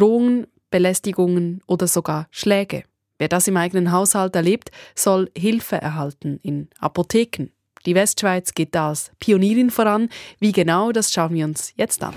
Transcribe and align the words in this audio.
Drohungen, 0.00 0.46
Belästigungen 0.70 1.60
oder 1.66 1.86
sogar 1.86 2.26
Schläge. 2.30 2.84
Wer 3.18 3.28
das 3.28 3.46
im 3.48 3.56
eigenen 3.58 3.92
Haushalt 3.92 4.34
erlebt, 4.34 4.70
soll 4.94 5.30
Hilfe 5.36 5.76
erhalten 5.76 6.40
in 6.42 6.68
Apotheken. 6.78 7.50
Die 7.84 7.94
Westschweiz 7.94 8.54
geht 8.54 8.74
da 8.74 8.88
als 8.88 9.10
Pionierin 9.20 9.70
voran. 9.70 10.08
Wie 10.38 10.52
genau, 10.52 10.90
das 10.92 11.12
schauen 11.12 11.34
wir 11.34 11.44
uns 11.44 11.72
jetzt 11.76 12.02
an. 12.02 12.14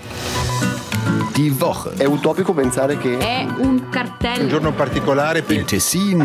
Die 1.36 1.60
Woche. 1.60 1.92
È 1.98 2.06
utopico 2.06 2.54
pensare 2.54 2.96
che 2.96 3.18
È 3.18 3.46
un 3.58 3.90
cartello. 3.90 4.44
Un 4.44 4.48
giorno 4.48 4.72
particolare 4.72 5.42
per 5.42 5.56
Im 5.56 5.66
Tessin 5.66 6.20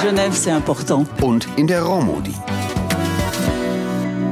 Genève, 0.00 0.34
c'est 0.36 0.54
important. 0.54 1.08
und 1.20 1.48
in 1.56 1.66
der 1.66 1.82
Romandie. 1.82 2.34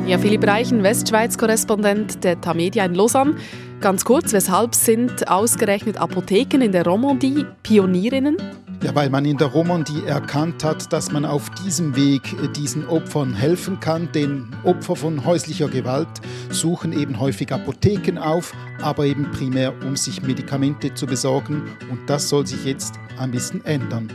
Ja, 0.06 0.18
Philipp 0.18 0.44
Reichen, 0.46 0.82
Westschweiz-Korrespondent 0.82 2.22
der 2.22 2.40
Tamedia 2.40 2.84
in 2.84 2.94
Lausanne. 2.94 3.36
Ganz 3.80 4.04
kurz, 4.04 4.34
weshalb 4.34 4.74
sind 4.74 5.30
ausgerechnet 5.30 5.96
Apotheken 5.96 6.60
in 6.60 6.70
der 6.70 6.84
Romandie 6.84 7.46
Pionierinnen? 7.62 8.36
Ja, 8.82 8.94
weil 8.94 9.08
man 9.08 9.24
in 9.24 9.38
der 9.38 9.48
Romandie 9.48 10.04
erkannt 10.04 10.62
hat, 10.64 10.92
dass 10.92 11.10
man 11.10 11.24
auf 11.24 11.48
diesem 11.64 11.96
Weg 11.96 12.20
äh, 12.34 12.48
diesen 12.48 12.86
Opfern 12.88 13.32
helfen 13.32 13.80
kann. 13.80 14.10
Denn 14.12 14.54
Opfer 14.64 14.96
von 14.96 15.24
häuslicher 15.24 15.68
Gewalt 15.68 16.08
suchen 16.50 16.92
eben 16.92 17.18
häufig 17.18 17.52
Apotheken 17.52 18.18
auf, 18.18 18.52
aber 18.82 19.06
eben 19.06 19.30
primär, 19.30 19.72
um 19.86 19.96
sich 19.96 20.20
Medikamente 20.22 20.92
zu 20.92 21.06
besorgen. 21.06 21.62
Und 21.90 22.00
das 22.06 22.28
soll 22.28 22.46
sich 22.46 22.62
jetzt 22.66 22.96
ein 23.18 23.30
bisschen 23.30 23.64
ändern. 23.64 24.10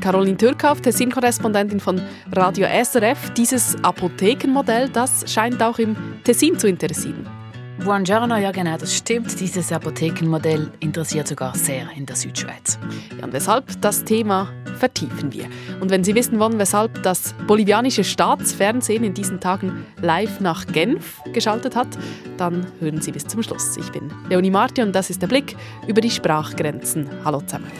Caroline 0.00 0.36
Türkhoff, 0.36 0.80
Tessin-Korrespondentin 0.82 1.80
von 1.80 2.00
Radio 2.30 2.68
SRF. 2.68 3.30
Dieses 3.34 3.76
Apothekenmodell, 3.82 4.88
das 4.88 5.24
scheint 5.32 5.60
auch 5.60 5.80
im 5.80 5.96
Tessin 6.22 6.56
zu 6.56 6.68
interessieren. 6.68 7.39
Buongiorno, 7.84 8.36
ja 8.36 8.50
genau, 8.50 8.76
das 8.76 8.94
stimmt. 8.94 9.40
Dieses 9.40 9.72
Apothekenmodell 9.72 10.70
interessiert 10.80 11.26
sogar 11.26 11.54
sehr 11.54 11.88
in 11.96 12.04
der 12.04 12.14
Südschweiz. 12.14 12.78
Ja, 13.18 13.24
und 13.24 13.32
weshalb 13.32 13.80
das 13.80 14.04
Thema 14.04 14.52
vertiefen 14.78 15.32
wir. 15.32 15.46
Und 15.80 15.90
wenn 15.90 16.04
Sie 16.04 16.14
wissen 16.14 16.38
wollen, 16.38 16.58
weshalb 16.58 17.02
das 17.02 17.34
bolivianische 17.46 18.04
Staatsfernsehen 18.04 19.02
in 19.02 19.14
diesen 19.14 19.40
Tagen 19.40 19.86
live 20.02 20.40
nach 20.40 20.66
Genf 20.66 21.22
geschaltet 21.32 21.74
hat, 21.74 21.88
dann 22.36 22.66
hören 22.80 23.00
Sie 23.00 23.12
bis 23.12 23.26
zum 23.26 23.42
Schluss. 23.42 23.78
Ich 23.78 23.90
bin 23.92 24.12
Leonie 24.28 24.50
Marti 24.50 24.82
und 24.82 24.92
das 24.92 25.08
ist 25.08 25.22
der 25.22 25.28
Blick 25.28 25.56
über 25.86 26.02
die 26.02 26.10
Sprachgrenzen. 26.10 27.08
Hallo 27.24 27.40
zusammen. 27.40 27.70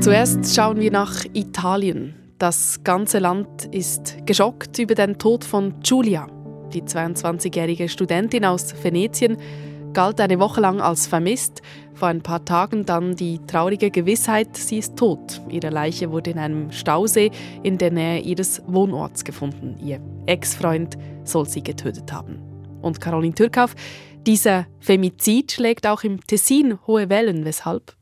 Zuerst 0.00 0.54
schauen 0.54 0.78
wir 0.78 0.92
nach 0.92 1.24
Italien. 1.34 2.19
Das 2.40 2.82
ganze 2.84 3.18
Land 3.18 3.66
ist 3.66 4.16
geschockt 4.24 4.78
über 4.78 4.94
den 4.94 5.18
Tod 5.18 5.44
von 5.44 5.74
Giulia. 5.82 6.26
Die 6.72 6.80
22-jährige 6.80 7.86
Studentin 7.86 8.46
aus 8.46 8.72
Venetien 8.82 9.36
galt 9.92 10.22
eine 10.22 10.38
Woche 10.38 10.62
lang 10.62 10.80
als 10.80 11.06
vermisst. 11.06 11.60
Vor 11.92 12.08
ein 12.08 12.22
paar 12.22 12.42
Tagen 12.42 12.86
dann 12.86 13.14
die 13.14 13.40
traurige 13.46 13.90
Gewissheit, 13.90 14.56
sie 14.56 14.78
ist 14.78 14.96
tot. 14.96 15.42
Ihre 15.50 15.68
Leiche 15.68 16.12
wurde 16.12 16.30
in 16.30 16.38
einem 16.38 16.72
Stausee 16.72 17.30
in 17.62 17.76
der 17.76 17.90
Nähe 17.90 18.20
ihres 18.20 18.62
Wohnorts 18.66 19.22
gefunden. 19.22 19.76
Ihr 19.78 20.00
Ex-Freund 20.24 20.96
soll 21.24 21.46
sie 21.46 21.62
getötet 21.62 22.10
haben. 22.10 22.38
Und 22.80 23.02
Caroline 23.02 23.34
Türkhoff, 23.34 23.74
dieser 24.26 24.66
Femizid 24.78 25.52
schlägt 25.52 25.86
auch 25.86 26.04
im 26.04 26.26
Tessin 26.26 26.78
hohe 26.86 27.10
Wellen. 27.10 27.44
Weshalb? 27.44 27.99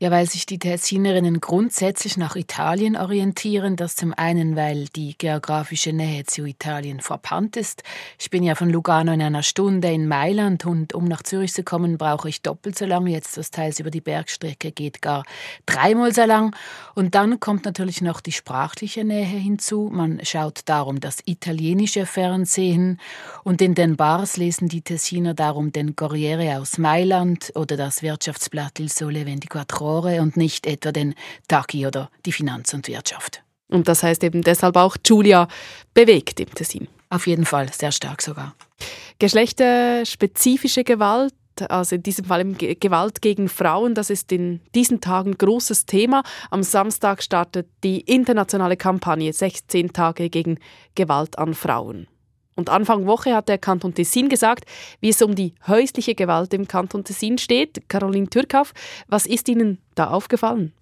Ja, 0.00 0.12
weil 0.12 0.30
sich 0.30 0.46
die 0.46 0.60
Tessinerinnen 0.60 1.40
grundsätzlich 1.40 2.16
nach 2.16 2.36
Italien 2.36 2.96
orientieren. 2.96 3.74
Das 3.74 3.96
zum 3.96 4.14
einen, 4.14 4.54
weil 4.54 4.84
die 4.94 5.18
geografische 5.18 5.92
Nähe 5.92 6.24
zu 6.24 6.44
Italien 6.44 7.00
verpannt 7.00 7.56
ist. 7.56 7.82
Ich 8.16 8.30
bin 8.30 8.44
ja 8.44 8.54
von 8.54 8.70
Lugano 8.70 9.10
in 9.10 9.20
einer 9.20 9.42
Stunde 9.42 9.90
in 9.90 10.06
Mailand 10.06 10.66
und 10.66 10.94
um 10.94 11.04
nach 11.04 11.24
Zürich 11.24 11.52
zu 11.52 11.64
kommen, 11.64 11.98
brauche 11.98 12.28
ich 12.28 12.42
doppelt 12.42 12.78
so 12.78 12.86
lang. 12.86 13.08
Jetzt, 13.08 13.36
was 13.38 13.50
teils 13.50 13.80
über 13.80 13.90
die 13.90 14.00
Bergstrecke 14.00 14.70
geht, 14.70 15.02
gar 15.02 15.24
dreimal 15.66 16.14
so 16.14 16.22
lang. 16.22 16.54
Und 16.94 17.16
dann 17.16 17.40
kommt 17.40 17.64
natürlich 17.64 18.00
noch 18.00 18.20
die 18.20 18.30
sprachliche 18.30 19.04
Nähe 19.04 19.24
hinzu. 19.24 19.90
Man 19.92 20.20
schaut 20.22 20.60
darum 20.66 21.00
das 21.00 21.18
italienische 21.26 22.06
Fernsehen 22.06 23.00
und 23.42 23.60
in 23.60 23.74
den 23.74 23.96
Bars 23.96 24.36
lesen 24.36 24.68
die 24.68 24.82
Tessiner 24.82 25.34
darum 25.34 25.72
den 25.72 25.96
Corriere 25.96 26.60
aus 26.60 26.78
Mailand 26.78 27.50
oder 27.56 27.76
das 27.76 28.02
Wirtschaftsblatt 28.02 28.78
Il 28.78 28.90
Sole 28.90 29.24
24 29.24 29.50
und 29.88 30.36
nicht 30.36 30.66
etwa 30.66 30.92
den 30.92 31.14
Tagi 31.48 31.86
oder 31.86 32.10
die 32.24 32.32
Finanz 32.32 32.74
und 32.74 32.88
Wirtschaft. 32.88 33.42
Und 33.70 33.88
das 33.88 34.02
heißt 34.02 34.24
eben 34.24 34.42
deshalb 34.42 34.76
auch 34.76 34.96
Julia 35.04 35.48
bewegt 35.94 36.40
im 36.40 36.52
Tessin. 36.54 36.88
Auf 37.10 37.26
jeden 37.26 37.44
Fall, 37.44 37.72
sehr 37.72 37.92
stark 37.92 38.22
sogar. 38.22 38.54
Geschlechterspezifische 39.18 40.84
Gewalt, 40.84 41.34
also 41.68 41.96
in 41.96 42.02
diesem 42.02 42.26
Fall 42.26 42.44
Gewalt 42.54 43.20
gegen 43.20 43.48
Frauen, 43.48 43.94
das 43.94 44.10
ist 44.10 44.30
in 44.32 44.60
diesen 44.74 45.00
Tagen 45.00 45.32
ein 45.32 45.38
großes 45.38 45.86
Thema. 45.86 46.22
Am 46.50 46.62
Samstag 46.62 47.22
startet 47.22 47.68
die 47.82 48.00
internationale 48.00 48.76
Kampagne 48.76 49.32
16 49.32 49.92
Tage 49.92 50.30
gegen 50.30 50.58
Gewalt 50.94 51.38
an 51.38 51.54
Frauen. 51.54 52.06
Und 52.58 52.70
Anfang 52.70 53.06
Woche 53.06 53.36
hat 53.36 53.48
der 53.48 53.56
Kanton 53.56 53.94
Tessin 53.94 54.28
gesagt, 54.28 54.64
wie 54.98 55.10
es 55.10 55.22
um 55.22 55.36
die 55.36 55.54
häusliche 55.68 56.16
Gewalt 56.16 56.52
im 56.52 56.66
Kanton 56.66 57.04
Tessin 57.04 57.38
steht. 57.38 57.88
Caroline 57.88 58.28
Türkhoff, 58.28 58.74
was 59.06 59.26
ist 59.26 59.48
Ihnen 59.48 59.78
da 59.94 60.10
aufgefallen? 60.10 60.72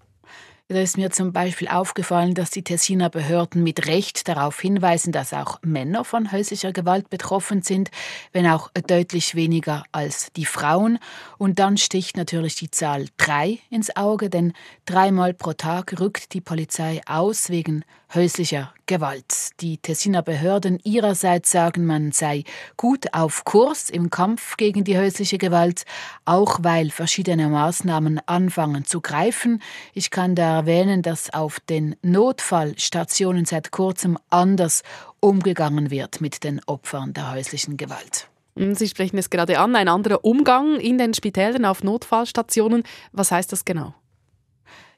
Da 0.69 0.81
ist 0.81 0.99
mir 0.99 1.13
zum 1.13 1.33
Beispiel 1.33 1.69
aufgefallen, 1.69 2.35
dass 2.35 2.51
die 2.51 2.65
Tessiner 2.65 3.09
Behörden 3.09 3.63
mit 3.63 3.87
Recht 3.87 4.27
darauf 4.27 4.59
hinweisen, 4.59 5.13
dass 5.13 5.33
auch 5.33 5.61
Männer 5.63 6.05
von 6.05 6.33
häuslicher 6.33 6.73
Gewalt 6.73 7.09
betroffen 7.09 7.63
sind, 7.63 7.93
wenn 8.33 8.49
auch 8.49 8.73
deutlich 8.89 9.37
weniger 9.37 9.85
als 9.93 10.33
die 10.35 10.45
Frauen. 10.45 10.99
Und 11.39 11.61
dann 11.61 11.77
sticht 11.77 12.17
natürlich 12.17 12.57
die 12.57 12.73
Zahl 12.73 13.07
drei 13.17 13.61
ins 13.71 13.95
Auge, 13.95 14.29
denn 14.29 14.55
dreimal 14.87 15.35
pro 15.35 15.53
Tag 15.53 16.01
rückt 16.01 16.33
die 16.33 16.41
Polizei 16.41 17.01
aus 17.07 17.49
wegen 17.49 17.85
häuslicher 18.15 18.73
Gewalt. 18.87 19.51
Die 19.61 19.79
Tessiner 19.79 20.23
Behörden 20.23 20.79
ihrerseits 20.85 21.51
sagen, 21.51 21.87
man 21.87 22.13
sei 22.13 22.45
gut 22.77 23.13
auf 23.13 23.45
Kurs 23.45 23.91
im 23.91 24.11
Kampf 24.11 24.57
gegen 24.57 24.85
die 24.85 24.97
häusliche 24.97 25.39
Gewalt, 25.39 25.85
auch 26.25 26.61
weil 26.63 26.91
verschiedene 26.91 27.49
Maßnahmen 27.49 28.21
anfangen 28.27 28.85
zu 28.85 29.01
greifen. 29.01 29.61
Ich 29.93 30.11
kann 30.11 30.37
da 30.37 30.56
erwähnen, 30.57 31.03
dass 31.03 31.33
auf 31.33 31.61
den 31.61 31.97
Notfallstationen 32.03 33.45
seit 33.45 33.71
kurzem 33.71 34.19
anders 34.31 34.83
umgegangen 35.21 35.91
wird 35.91 36.21
mit 36.21 36.45
den 36.45 36.61
Opfern 36.67 37.13
der 37.13 37.33
häuslichen 37.33 37.77
Gewalt. 37.77 38.29
Sie 38.57 38.89
sprechen 38.89 39.19
es 39.19 39.29
gerade 39.29 39.59
an, 39.59 39.77
ein 39.77 39.89
anderer 39.89 40.25
Umgang 40.25 40.81
in 40.81 40.97
den 40.97 41.13
Spitälern 41.13 41.67
auf 41.67 41.85
Notfallstationen. 41.85 42.85
Was 43.13 43.31
heißt 43.31 43.53
das 43.53 43.67
genau? 43.67 43.95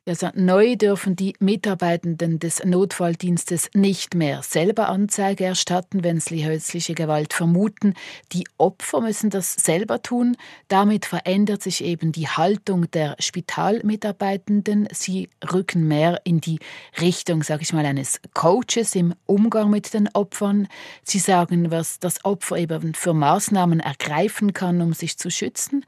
Also 0.09 0.31
neu 0.35 0.77
dürfen 0.77 1.17
die 1.17 1.35
Mitarbeitenden 1.39 2.39
des 2.39 2.65
Notfalldienstes 2.65 3.69
nicht 3.75 4.15
mehr 4.15 4.43
selber 4.43 4.89
Anzeige 4.89 5.45
erstatten, 5.45 6.03
wenn 6.03 6.19
sie 6.19 6.47
häusliche 6.47 6.95
Gewalt 6.95 7.35
vermuten. 7.35 7.93
Die 8.33 8.45
Opfer 8.57 9.03
müssen 9.03 9.29
das 9.29 9.53
selber 9.53 10.03
tun. 10.03 10.37
Damit 10.69 11.05
verändert 11.05 11.63
sich 11.63 11.85
eben 11.85 12.13
die 12.13 12.27
Haltung 12.27 12.91
der 12.91 13.17
Spitalmitarbeitenden. 13.19 14.89
Sie 14.93 15.29
rücken 15.53 15.87
mehr 15.87 16.23
in 16.25 16.41
die 16.41 16.59
Richtung, 17.01 17.43
sage 17.43 17.63
ich 17.63 17.75
mal, 17.75 17.85
eines 17.85 18.21
Coaches 18.33 18.95
im 18.95 19.15
Umgang 19.27 19.69
mit 19.69 19.93
den 19.93 20.09
Opfern. 20.15 20.69
Sie 21.03 21.19
sagen, 21.19 21.71
was 21.71 21.99
das 21.99 22.25
Opfer 22.25 22.57
eben 22.57 22.95
für 22.95 23.13
Maßnahmen 23.13 23.81
ergreifen 23.81 24.55
kann, 24.55 24.81
um 24.81 24.95
sich 24.95 25.19
zu 25.19 25.31
schützen. 25.31 25.85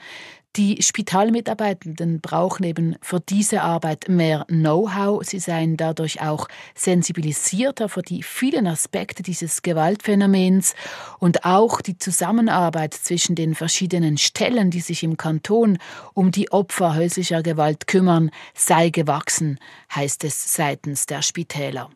Die 0.56 0.82
Spitalmitarbeitenden 0.82 2.20
brauchen 2.20 2.64
eben 2.64 2.96
für 3.00 3.20
diese 3.20 3.62
Arbeit 3.62 4.08
mehr 4.08 4.46
Know-how. 4.48 5.22
Sie 5.24 5.38
seien 5.38 5.76
dadurch 5.76 6.22
auch 6.22 6.48
sensibilisierter 6.74 7.88
für 7.88 8.02
die 8.02 8.24
vielen 8.24 8.66
Aspekte 8.66 9.22
dieses 9.22 9.62
Gewaltphänomens 9.62 10.74
und 11.20 11.44
auch 11.44 11.80
die 11.80 11.98
Zusammenarbeit 11.98 12.94
zwischen 12.94 13.36
den 13.36 13.54
verschiedenen 13.54 14.18
Stellen, 14.18 14.72
die 14.72 14.80
sich 14.80 15.04
im 15.04 15.16
Kanton 15.16 15.78
um 16.14 16.32
die 16.32 16.50
Opfer 16.50 16.96
häuslicher 16.96 17.44
Gewalt 17.44 17.86
kümmern, 17.86 18.32
sei 18.52 18.90
gewachsen, 18.90 19.60
heißt 19.94 20.24
es 20.24 20.54
seitens 20.54 21.06
der 21.06 21.22
Spitäler. 21.22 21.90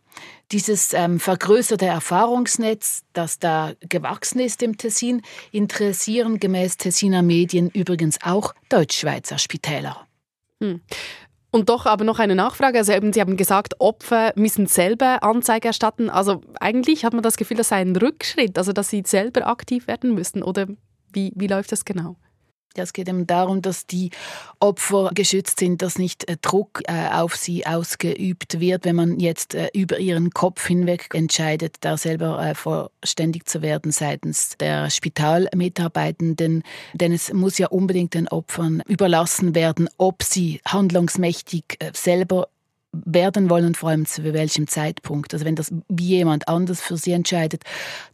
Dieses 0.55 0.95
ähm, 0.95 1.19
vergrößerte 1.19 1.85
Erfahrungsnetz, 1.85 3.03
das 3.13 3.41
da 3.41 3.73
gewachsen 3.81 4.39
ist 4.39 4.63
im 4.63 4.79
Tessin, 4.79 5.21
interessieren 5.51 6.39
gemäß 6.39 6.77
Tessiner 6.77 7.23
Medien 7.23 7.71
übrigens 7.71 8.19
auch 8.23 8.55
Deutschschweizer 8.69 9.39
Spitäler. 9.39 10.07
Hm. 10.63 10.81
Und 11.51 11.71
doch 11.71 11.87
aber 11.87 12.05
noch 12.05 12.21
eine 12.21 12.37
Nachfrage. 12.37 12.79
Also 12.79 12.93
eben, 12.93 13.13
Sie 13.13 13.21
haben 13.21 13.37
gesagt, 13.37 13.81
Opfer 13.81 14.33
müssen 14.37 14.69
selber 14.69 15.25
Anzeige 15.25 15.67
erstatten. 15.67 16.09
Also 16.09 16.41
eigentlich 16.61 17.05
hat 17.05 17.15
man 17.15 17.25
das 17.25 17.37
Gefühl, 17.37 17.57
das 17.57 17.71
sei 17.71 17.81
ein 17.81 17.97
Rückschritt, 17.97 18.57
also 18.57 18.73
dass 18.73 18.91
sie 18.91 19.03
selber 19.05 19.49
aktiv 19.49 19.89
werden 19.89 20.15
müssen. 20.15 20.45
Oder 20.45 20.69
wie, 21.13 21.33
wie 21.35 21.49
läuft 21.49 21.73
das 21.73 21.85
genau? 21.85 22.15
Es 22.77 22.93
geht 22.93 23.09
eben 23.09 23.27
darum, 23.27 23.63
dass 23.63 23.87
die 23.87 24.11
Opfer 24.59 25.11
geschützt 25.15 25.61
sind, 25.61 25.83
dass 25.83 25.99
nicht 25.99 26.29
äh, 26.29 26.37
Druck 26.41 26.83
äh, 26.87 27.09
auf 27.13 27.37
sie 27.37 27.67
ausgeübt 27.67 28.61
wird, 28.61 28.85
wenn 28.85 28.97
man 28.97 29.21
jetzt 29.21 29.55
äh, 29.55 29.69
über 29.73 29.99
ihren 29.99 30.31
Kopf 30.31 30.67
hinweg 30.67 31.09
entscheidet, 31.13 31.77
da 31.81 31.97
selber 31.97 32.55
vorständig 32.55 33.47
zu 33.47 33.63
werden 33.63 33.93
seitens 33.93 34.57
der 34.59 34.91
Spitalmitarbeitenden. 34.91 36.63
Denn 36.95 37.13
es 37.13 37.33
muss 37.33 37.59
ja 37.59 37.69
unbedingt 37.69 38.15
den 38.15 38.29
Opfern 38.29 38.83
überlassen 38.87 39.55
werden, 39.55 39.89
ob 39.99 40.23
sie 40.23 40.61
handlungsmächtig 40.67 41.79
selber 41.93 42.49
werden 43.05 43.51
wollen 43.51 43.67
und 43.67 43.77
vor 43.77 43.91
allem 43.91 44.07
zu 44.07 44.25
welchem 44.25 44.67
Zeitpunkt. 44.67 45.33
Also 45.33 45.45
wenn 45.45 45.57
das 45.57 45.73
jemand 45.89 46.49
anders 46.49 46.81
für 46.81 46.97
sie 46.97 47.13
entscheidet, 47.13 47.65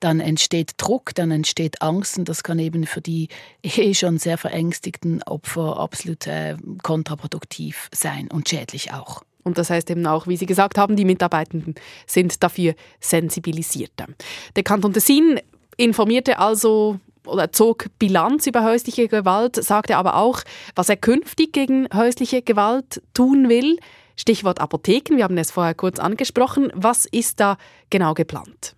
dann 0.00 0.20
entsteht 0.20 0.72
Druck, 0.76 1.14
dann 1.14 1.30
entsteht 1.30 1.82
Angst 1.82 2.18
und 2.18 2.28
das 2.28 2.42
kann 2.42 2.58
eben 2.58 2.86
für 2.86 3.00
die 3.00 3.28
eh 3.62 3.94
schon 3.94 4.18
sehr 4.18 4.38
verängstigten 4.38 5.22
Opfer 5.22 5.78
absolut 5.78 6.26
äh, 6.26 6.56
kontraproduktiv 6.82 7.88
sein 7.92 8.28
und 8.30 8.48
schädlich 8.48 8.92
auch. 8.92 9.22
Und 9.42 9.58
das 9.58 9.70
heißt 9.70 9.90
eben 9.90 10.06
auch, 10.06 10.26
wie 10.26 10.36
Sie 10.36 10.46
gesagt 10.46 10.76
haben, 10.76 10.96
die 10.96 11.04
Mitarbeitenden 11.04 11.74
sind 12.06 12.42
dafür 12.42 12.74
sensibilisierter. 13.00 14.06
Der 14.54 14.62
Kanton 14.62 14.92
Tessin 14.92 15.40
informierte 15.76 16.38
also 16.38 17.00
oder 17.26 17.52
zog 17.52 17.86
Bilanz 17.98 18.46
über 18.46 18.64
häusliche 18.64 19.08
Gewalt, 19.08 19.56
sagte 19.56 19.96
aber 19.96 20.16
auch, 20.16 20.40
was 20.74 20.88
er 20.88 20.96
künftig 20.96 21.52
gegen 21.52 21.86
häusliche 21.94 22.42
Gewalt 22.42 23.02
tun 23.14 23.48
will. 23.48 23.78
Stichwort 24.20 24.60
Apotheken, 24.60 25.16
wir 25.16 25.24
haben 25.24 25.38
es 25.38 25.50
vorher 25.50 25.74
kurz 25.74 25.98
angesprochen. 25.98 26.70
Was 26.74 27.06
ist 27.06 27.40
da 27.40 27.56
genau 27.88 28.12
geplant? 28.12 28.76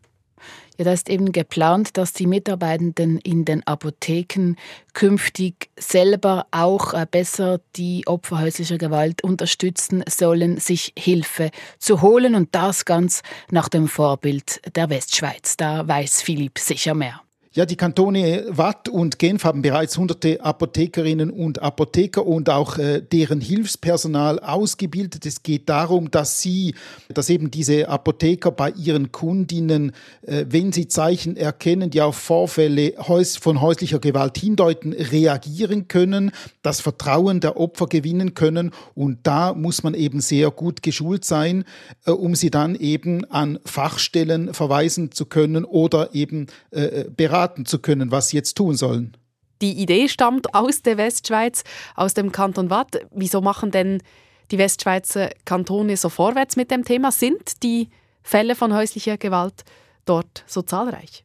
Ja, 0.79 0.85
da 0.85 0.93
ist 0.93 1.11
eben 1.11 1.33
geplant, 1.33 1.97
dass 1.97 2.12
die 2.12 2.29
Mitarbeitenden 2.29 3.19
in 3.19 3.44
den 3.44 3.67
Apotheken 3.67 4.55
künftig 4.94 5.69
selber 5.77 6.47
auch 6.53 6.94
äh, 6.94 7.06
besser 7.11 7.61
die 7.75 8.06
Opfer 8.06 8.41
häuslicher 8.41 8.79
Gewalt 8.79 9.25
unterstützen 9.25 10.05
sollen, 10.09 10.59
sich 10.59 10.93
Hilfe 10.97 11.50
zu 11.79 12.03
holen 12.03 12.37
und 12.37 12.55
das 12.55 12.85
ganz 12.85 13.23
nach 13.50 13.69
dem 13.69 13.89
Vorbild 13.89 14.61
der 14.77 14.91
Westschweiz. 14.91 15.56
Da 15.56 15.87
weiß 15.89 16.23
Philipp 16.23 16.59
sicher 16.61 16.94
mehr. 16.94 17.21
Ja, 17.54 17.66
die 17.66 17.76
Kantone 17.76 18.46
Watt 18.49 18.88
und 18.88 19.19
Genf 19.19 19.44
haben 19.44 19.60
bereits 19.60 19.99
hunderte 19.99 20.43
Apothekerinnen 20.43 21.28
und 21.28 21.60
Apotheker 21.60 22.26
und 22.26 22.49
auch 22.49 22.78
äh, 22.78 23.02
deren 23.02 23.43
Hilfspersonal 23.43 24.38
ausgebildet. 24.38 25.26
Es 25.26 25.43
geht 25.43 25.69
darum, 25.69 26.10
dass 26.10 26.40
sie, 26.40 26.75
dass 27.12 27.28
eben 27.28 27.50
diese 27.50 27.90
Apotheker 27.90 28.52
bei 28.52 28.70
ihren 28.70 29.12
Kundinnen, 29.12 29.93
äh, 30.22 30.46
wenn 30.49 30.72
sie 30.72 30.88
Zeichen 30.88 31.37
erkennen, 31.37 31.90
die 31.90 32.00
auf 32.00 32.16
Vorfälle 32.16 32.94
von 33.38 33.60
häuslicher 33.60 33.98
Gewalt 33.98 34.38
hindeuten, 34.38 34.94
reagieren 34.94 35.88
können, 35.88 36.31
das 36.62 36.81
Vertrauen 36.81 37.40
der 37.40 37.58
Opfer 37.58 37.87
gewinnen 37.87 38.32
können. 38.32 38.70
Und 38.94 39.19
da 39.25 39.52
muss 39.52 39.82
man 39.82 39.93
eben 39.93 40.22
sehr 40.22 40.50
gut 40.50 40.82
geschult 40.82 41.26
sein, 41.26 41.64
äh, 42.06 42.12
um 42.12 42.34
sie 42.34 42.50
dann 42.50 42.76
eben 42.76 43.31
an 43.31 43.58
Fachstellen 43.66 44.55
verweisen 44.55 45.12
zu 45.12 45.26
können 45.26 45.66
oder 45.66 46.14
eben 46.14 46.46
äh, 46.70 47.05
beraten 47.14 47.42
beraten 47.43 47.67
zu 47.67 47.79
können, 47.79 48.11
was 48.11 48.29
sie 48.29 48.37
jetzt 48.37 48.56
tun 48.56 48.77
sollen. 48.77 49.17
Die 49.61 49.73
Idee 49.73 50.09
stammt 50.09 50.55
aus 50.55 50.83
der 50.83 50.97
Westschweiz, 50.97 51.62
aus 51.94 52.15
dem 52.15 52.33
Kanton 52.33 52.71
Watt. 52.71 53.06
Wieso 53.11 53.41
machen 53.41 53.71
denn 53.71 54.03
die 54.50 54.59
Westschweizer 54.59 55.31
Kantone 55.44 55.97
so 55.97 56.09
vorwärts 56.09 56.56
mit 56.56 56.71
dem 56.71 56.85
Thema? 56.85 57.12
Sind 57.12 57.62
die 57.62 57.89
Fälle 58.23 58.55
von 58.55 58.75
häuslicher 58.75 59.19
Gewalt 59.19 59.65
dort 60.05 60.44
so 60.47 60.62
zahlreich? 60.62 61.25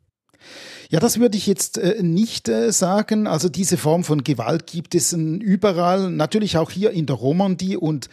Ja, 0.89 0.99
das 0.99 1.19
würde 1.19 1.37
ich 1.37 1.47
jetzt 1.47 1.77
äh, 1.77 2.01
nicht 2.01 2.47
äh, 2.47 2.71
sagen. 2.71 3.27
Also 3.27 3.49
diese 3.49 3.77
Form 3.77 4.03
von 4.03 4.23
Gewalt 4.23 4.67
gibt 4.67 4.95
es 4.95 5.13
überall, 5.13 6.09
natürlich 6.11 6.57
auch 6.57 6.71
hier 6.71 6.91
in 6.91 7.05
der 7.05 7.15
Romandie 7.15 7.75
und 7.75 8.07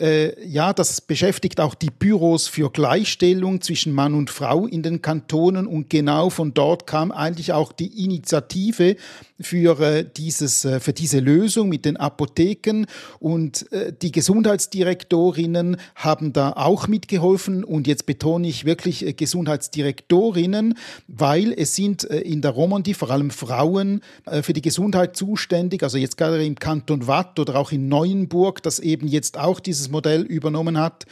äh, 0.00 0.46
ja, 0.46 0.72
das 0.72 1.00
beschäftigt 1.00 1.60
auch 1.60 1.74
die 1.74 1.90
Büros 1.90 2.46
für 2.46 2.70
Gleichstellung 2.70 3.60
zwischen 3.60 3.92
Mann 3.92 4.14
und 4.14 4.30
Frau 4.30 4.66
in 4.66 4.82
den 4.82 5.02
Kantonen. 5.02 5.66
Und 5.66 5.90
genau 5.90 6.30
von 6.30 6.54
dort 6.54 6.86
kam 6.86 7.10
eigentlich 7.10 7.52
auch 7.52 7.72
die 7.72 8.04
Initiative 8.04 8.96
für 9.40 9.80
äh, 9.80 10.04
dieses 10.04 10.64
äh, 10.64 10.80
für 10.80 10.92
diese 10.92 11.20
Lösung 11.20 11.68
mit 11.68 11.84
den 11.84 11.96
Apotheken. 11.96 12.86
Und 13.18 13.70
äh, 13.72 13.92
die 13.92 14.12
Gesundheitsdirektorinnen 14.12 15.76
haben 15.94 16.32
da 16.32 16.52
auch 16.52 16.88
mitgeholfen. 16.88 17.64
Und 17.64 17.86
jetzt 17.86 18.06
betone 18.06 18.48
ich 18.48 18.64
wirklich 18.64 19.16
Gesundheitsdirektorinnen, 19.16 20.74
weil 21.06 21.52
es 21.52 21.74
sind 21.74 22.04
in 22.04 22.42
der 22.42 22.50
Romandie 22.50 22.94
vor 22.94 23.10
allem 23.10 23.30
Frauen 23.30 24.00
für 24.42 24.52
die 24.52 24.62
Gesundheit 24.62 25.16
zuständig, 25.16 25.82
also 25.82 25.98
jetzt 25.98 26.16
gerade 26.16 26.44
im 26.44 26.56
Kanton 26.56 27.06
Watt 27.06 27.38
oder 27.38 27.56
auch 27.56 27.72
in 27.72 27.88
Neuenburg, 27.88 28.62
das 28.62 28.78
eben 28.78 29.06
jetzt 29.08 29.38
auch 29.38 29.60
dieses 29.60 29.90
Modell 29.90 30.22
übernommen 30.22 30.78
hat. 30.78 31.06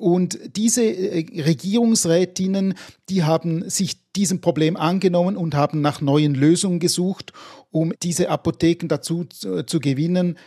Und 0.00 0.56
diese 0.56 0.82
äh, 0.82 1.42
Regierungsrätinnen, 1.42 2.74
die 3.10 3.22
haben 3.22 3.68
sich 3.68 4.10
diesem 4.16 4.40
Problem 4.40 4.76
angenommen 4.76 5.36
und 5.36 5.54
haben 5.54 5.82
nach 5.82 6.00
neuen 6.00 6.34
Lösungen 6.34 6.80
gesucht, 6.80 7.34
um 7.70 7.92
diese 8.02 8.30
Apotheken 8.30 8.88
dazu 8.88 9.24
zu, 9.24 9.62
zu 9.64 9.78
gewinnen, 9.78 10.38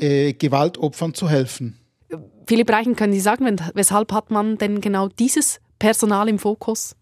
äh, 0.00 0.32
Gewaltopfern 0.32 1.12
zu 1.12 1.28
helfen. 1.28 1.78
Philipp 2.46 2.70
Reichen, 2.70 2.96
können 2.96 3.12
Sie 3.12 3.20
sagen, 3.20 3.56
weshalb 3.74 4.12
hat 4.12 4.30
man 4.30 4.56
denn 4.56 4.80
genau 4.80 5.08
dieses 5.08 5.60
Personal 5.78 6.28
im 6.28 6.38
Fokus? 6.38 6.96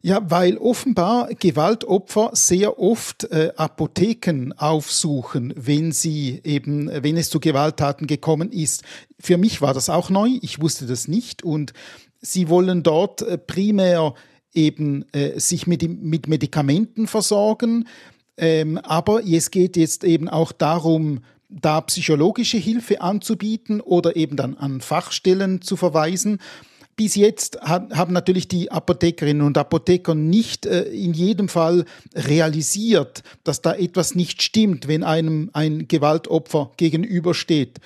Ja, 0.00 0.20
weil 0.30 0.58
offenbar 0.58 1.28
Gewaltopfer 1.34 2.30
sehr 2.32 2.78
oft 2.78 3.24
äh, 3.24 3.50
Apotheken 3.56 4.52
aufsuchen, 4.56 5.52
wenn 5.56 5.90
sie 5.90 6.40
eben, 6.44 6.88
wenn 7.02 7.16
es 7.16 7.30
zu 7.30 7.40
Gewalttaten 7.40 8.06
gekommen 8.06 8.52
ist. 8.52 8.84
Für 9.18 9.38
mich 9.38 9.60
war 9.60 9.74
das 9.74 9.90
auch 9.90 10.08
neu, 10.08 10.38
ich 10.40 10.60
wusste 10.60 10.86
das 10.86 11.08
nicht. 11.08 11.42
Und 11.42 11.72
sie 12.20 12.48
wollen 12.48 12.84
dort 12.84 13.22
äh, 13.22 13.38
primär 13.38 14.14
eben 14.54 15.04
äh, 15.12 15.38
sich 15.40 15.66
mit, 15.66 15.82
mit 15.82 16.28
Medikamenten 16.28 17.08
versorgen, 17.08 17.88
ähm, 18.36 18.78
aber 18.78 19.26
es 19.26 19.50
geht 19.50 19.76
jetzt 19.76 20.04
eben 20.04 20.28
auch 20.28 20.52
darum, 20.52 21.20
da 21.48 21.80
psychologische 21.80 22.58
Hilfe 22.58 23.00
anzubieten 23.00 23.80
oder 23.80 24.16
eben 24.16 24.36
dann 24.36 24.56
an 24.56 24.80
Fachstellen 24.80 25.60
zu 25.60 25.76
verweisen 25.76 26.38
bis 26.98 27.14
jetzt 27.14 27.60
haben 27.60 28.12
natürlich 28.12 28.48
die 28.48 28.72
Apothekerinnen 28.72 29.46
und 29.46 29.56
Apotheker 29.56 30.16
nicht 30.16 30.66
äh, 30.66 30.82
in 30.82 31.14
jedem 31.14 31.48
Fall 31.48 31.84
realisiert, 32.12 33.22
dass 33.44 33.62
da 33.62 33.72
etwas 33.72 34.16
nicht 34.16 34.42
stimmt, 34.42 34.88
wenn 34.88 35.04
einem 35.04 35.48
ein 35.52 35.86
Gewaltopfer 35.86 36.72
gegenübersteht. 36.76 37.78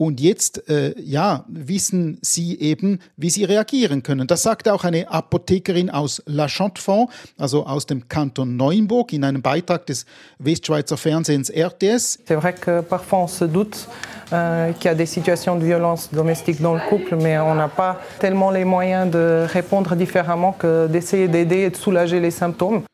Und 0.00 0.18
jetzt, 0.18 0.66
äh, 0.70 0.94
ja, 0.98 1.44
wissen 1.46 2.16
sie 2.22 2.58
eben, 2.58 3.00
wie 3.18 3.28
sie 3.28 3.44
reagieren 3.44 4.02
können. 4.02 4.26
Das 4.26 4.42
sagte 4.42 4.72
auch 4.72 4.84
eine 4.84 5.10
Apothekerin 5.10 5.90
aus 5.90 6.22
La 6.24 6.48
Chantefond, 6.48 7.10
also 7.36 7.66
aus 7.66 7.84
dem 7.84 8.08
Kanton 8.08 8.56
Neuenburg, 8.56 9.12
in 9.12 9.24
einem 9.24 9.42
Beitrag 9.42 9.84
des 9.84 10.06
Westschweizer 10.38 10.96
Fernsehens 10.96 11.50
RTS. 11.50 12.18
C'est 12.26 12.34
vrai 12.34 12.54
que 12.54 12.80
parfois 12.80 13.24
on 13.24 13.28
se 13.28 13.44
doute 13.44 13.88
euh, 14.32 14.72
qu'il 14.72 14.86
y 14.86 14.88
a 14.88 14.94
des 14.94 15.04
situations 15.04 15.56
de 15.56 15.66
violence 15.66 16.08
domestique 16.10 16.62
dans 16.62 16.72
le 16.72 16.80
couple, 16.88 17.16
mais 17.16 17.38
on 17.38 17.54
n'a 17.54 17.68
pas 17.68 18.00
tellement 18.20 18.50
les 18.50 18.64
moyens 18.64 19.10
de 19.10 19.44
répondre 19.52 19.94
différemment 19.96 20.52
que 20.52 20.86
d'essayer 20.86 21.28
d'aider 21.28 21.64
et 21.66 21.70
de 21.70 21.76
soulager 21.76 22.20
les 22.20 22.30
symptômes. 22.30 22.84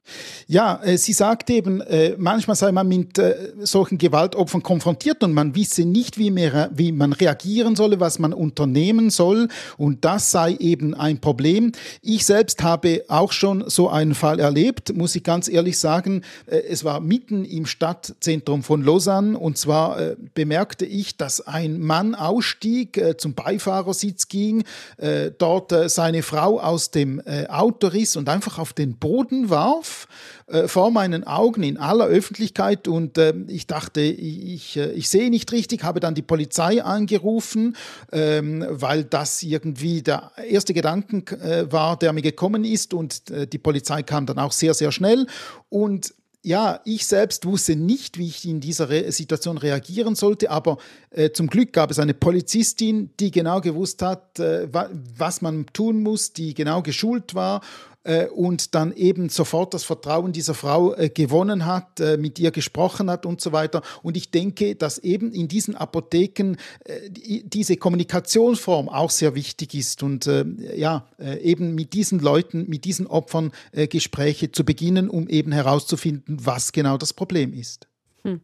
Ja, 0.49 0.81
äh, 0.85 0.97
sie 0.97 1.13
sagt 1.13 1.51
eben, 1.51 1.81
äh, 1.81 2.15
manchmal 2.17 2.57
sei 2.57 2.71
man 2.71 2.87
mit 2.87 3.19
äh, 3.19 3.35
solchen 3.63 3.99
Gewaltopfern 3.99 4.63
konfrontiert 4.63 5.25
und 5.25 5.33
man 5.33 5.55
wisse 5.55 5.85
nicht, 5.85 6.19
wie, 6.19 6.31
mehr, 6.31 6.71
wie 6.73 6.93
man 6.97 7.13
reagieren 7.13 7.77
solle, 7.77 8.01
was 8.01 8.19
man 8.19 8.33
unternehmen 8.33 9.11
soll. 9.11 9.49
Und 9.77 10.05
das 10.05 10.31
sei 10.31 10.57
eben 10.59 10.95
ein 10.95 11.21
Problem. 11.21 11.73
Ich 12.03 12.27
selbst 12.27 12.63
habe 12.63 13.05
auch 13.09 13.33
schon 13.33 13.69
so 13.69 13.89
einen 13.89 14.15
Fall 14.15 14.41
erlebt, 14.41 14.97
muss 14.97 15.15
ich 15.15 15.23
ganz 15.23 15.49
ehrlich 15.49 15.79
sagen. 15.79 16.23
Es 16.47 16.85
war 16.85 17.01
mitten 17.01 17.45
im 17.45 17.67
Stadtzentrum 17.67 18.63
von 18.63 18.83
Lausanne 18.83 19.39
und 19.39 19.59
zwar 19.59 20.17
bemerkte 20.35 20.87
ich, 20.87 21.17
dass 21.17 21.47
ein 21.47 21.81
Mann 21.81 22.15
ausstieg, 22.15 23.01
zum 23.19 23.35
Beifahrersitz 23.35 24.29
ging, 24.29 24.65
dort 25.39 25.73
seine 25.91 26.23
Frau 26.23 26.61
aus 26.61 26.91
dem 26.91 27.21
Auto 27.49 27.89
riss 27.89 28.17
und 28.17 28.29
einfach 28.29 28.59
auf 28.59 28.73
den 28.73 28.97
Boden 28.97 29.51
warf 29.51 30.09
äh, 30.49 30.69
vor 30.69 30.93
meinen 30.93 31.25
Augen 31.25 31.65
in 31.65 31.77
aller 31.77 32.07
Öffentlichkeit 32.07 32.87
und 32.87 33.19
äh, 33.19 33.35
ich 33.49 33.67
dachte, 33.67 34.01
ich, 34.01 34.77
äh, 34.77 34.93
ich 34.93 35.09
sehe 35.09 35.29
nicht 35.29 35.51
richtig, 35.51 35.83
habe 35.83 35.99
dann 35.99 36.15
die 36.15 36.23
Polizei 36.23 36.85
angerufen, 36.85 37.77
ähm, 38.13 38.65
weil 38.71 39.03
das 39.03 39.43
irgendwie 39.43 40.03
der 40.03 40.31
erste 40.49 40.73
Gedanke 40.73 41.37
äh, 41.41 41.73
war, 41.73 41.99
der 41.99 42.13
mir 42.13 42.23
gekommen 42.23 42.65
ist 42.65 42.95
und 42.95 43.23
die 43.53 43.59
Polizei 43.59 44.05
kam 44.05 44.27
dann 44.27 44.39
auch 44.39 44.53
sehr, 44.53 44.75
sehr 44.75 44.93
schnell 44.93 45.27
und 45.69 46.15
ja, 46.47 46.79
ich 46.85 47.09
selbst 47.09 47.45
wusste 47.45 47.75
nicht, 47.75 48.19
wie 48.19 48.29
ich 48.29 48.47
in 48.47 48.61
dieser 48.61 48.89
Re 48.89 49.11
Situation 49.11 49.59
reagieren 49.59 50.15
sollte, 50.15 50.49
aber 50.49 50.79
äh, 51.11 51.31
zum 51.31 51.49
Glück 51.49 51.73
gab 51.73 51.91
es 51.91 51.99
eine 51.99 52.15
Polizistin, 52.15 53.11
die 53.19 53.33
genau 53.33 53.61
gewusst 53.61 54.01
hat, 54.01 54.39
äh, 54.39 54.73
wa 54.73 54.89
was 55.19 55.43
man 55.43 55.67
tun 55.73 56.05
muss, 56.05 56.35
die 56.35 56.55
genau 56.55 56.83
geschult 56.83 57.35
war 57.35 57.63
und 58.35 58.75
dann 58.75 58.93
eben 58.93 59.29
sofort 59.29 59.75
das 59.75 59.85
Vertrauen 59.85 60.33
dieser 60.33 60.55
Frau 60.55 60.95
äh, 60.95 61.09
gewonnen 61.09 61.67
hat, 61.67 62.01
äh, 62.01 62.17
mit 62.17 62.39
ihr 62.39 62.51
gesprochen 62.51 63.11
hat 63.11 63.27
und 63.27 63.41
so 63.41 63.53
weiter. 63.53 63.83
Und 64.03 64.17
ich 64.17 64.31
denke, 64.31 64.77
dass 64.77 64.99
eben 64.99 65.33
in 65.33 65.49
diesen 65.49 65.75
Apotheken 65.75 66.57
diese 67.19 67.77
Kommunikationsform 67.77 68.89
auch 68.89 69.11
sehr 69.11 69.35
wichtig 69.35 69.75
ist 69.75 70.03
und 70.03 70.29
ja, 70.77 71.07
eben 71.43 71.75
mit 71.75 71.93
diesen 71.93 72.21
Leuten, 72.21 72.69
mit 72.69 72.85
diesen 72.85 73.07
Opfern 73.07 73.53
Gespräche 73.73 74.53
zu 74.53 74.65
beginnen, 74.65 75.11
um 75.11 75.29
eben 75.29 75.53
herauszufinden, 75.53 76.39
was 76.45 76.73
genau 76.73 76.97
das 76.97 77.13
Problem 77.13 77.53
ist. 77.53 77.89
Hm. 78.23 78.41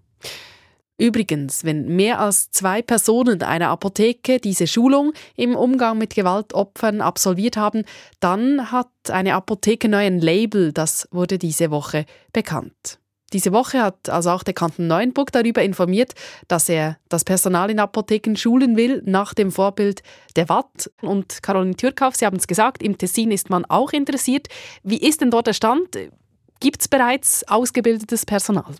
Übrigens, 1.03 1.65
wenn 1.65 1.89
mehr 1.97 2.21
als 2.21 2.53
zwei 2.53 2.81
Personen 2.81 3.43
einer 3.43 3.71
Apotheke 3.71 4.39
diese 4.39 4.69
Schulung 4.69 5.13
im 5.35 5.57
Umgang 5.57 5.99
mit 5.99 6.15
Gewaltopfern 6.15 7.01
absolviert 7.01 7.57
haben, 7.57 7.83
dann 8.21 8.71
hat 8.71 8.87
eine 9.09 9.35
Apotheke 9.35 9.89
neu 9.89 10.07
ein 10.07 10.21
Label, 10.21 10.73
das 10.73 11.09
wurde 11.11 11.39
diese 11.39 11.73
Woche 11.73 12.05
bekannt. 12.33 13.01
Diese 13.33 13.51
Woche 13.51 13.83
hat 13.83 14.11
also 14.11 14.31
auch 14.31 14.45
der 14.45 14.55
Kanton 14.55 14.87
Neuenburg 14.87 15.33
darüber 15.33 15.65
informiert, 15.65 16.13
dass 16.47 16.69
er 16.69 16.99
das 17.09 17.25
Personal 17.25 17.69
in 17.69 17.81
Apotheken 17.81 18.37
schulen 18.37 18.77
will, 18.77 19.03
nach 19.05 19.35
dem 19.35 19.51
Vorbild 19.51 20.05
der 20.37 20.49
Watt. 20.49 20.89
Und 21.01 21.43
Caroline 21.43 21.75
Türkauf, 21.75 22.15
Sie 22.15 22.27
haben 22.27 22.37
es 22.37 22.47
gesagt, 22.47 22.81
im 22.81 22.97
Tessin 22.97 23.33
ist 23.33 23.51
man 23.51 23.65
auch 23.65 23.93
interessiert. 23.93 24.47
Wie 24.85 24.99
ist 24.99 25.21
denn 25.21 25.33
dort 25.33 25.49
der 25.49 25.55
Stand? 25.55 25.99
Gibt 26.61 26.83
es 26.83 26.87
bereits 26.87 27.43
ausgebildetes 27.49 28.25
Personal? 28.25 28.77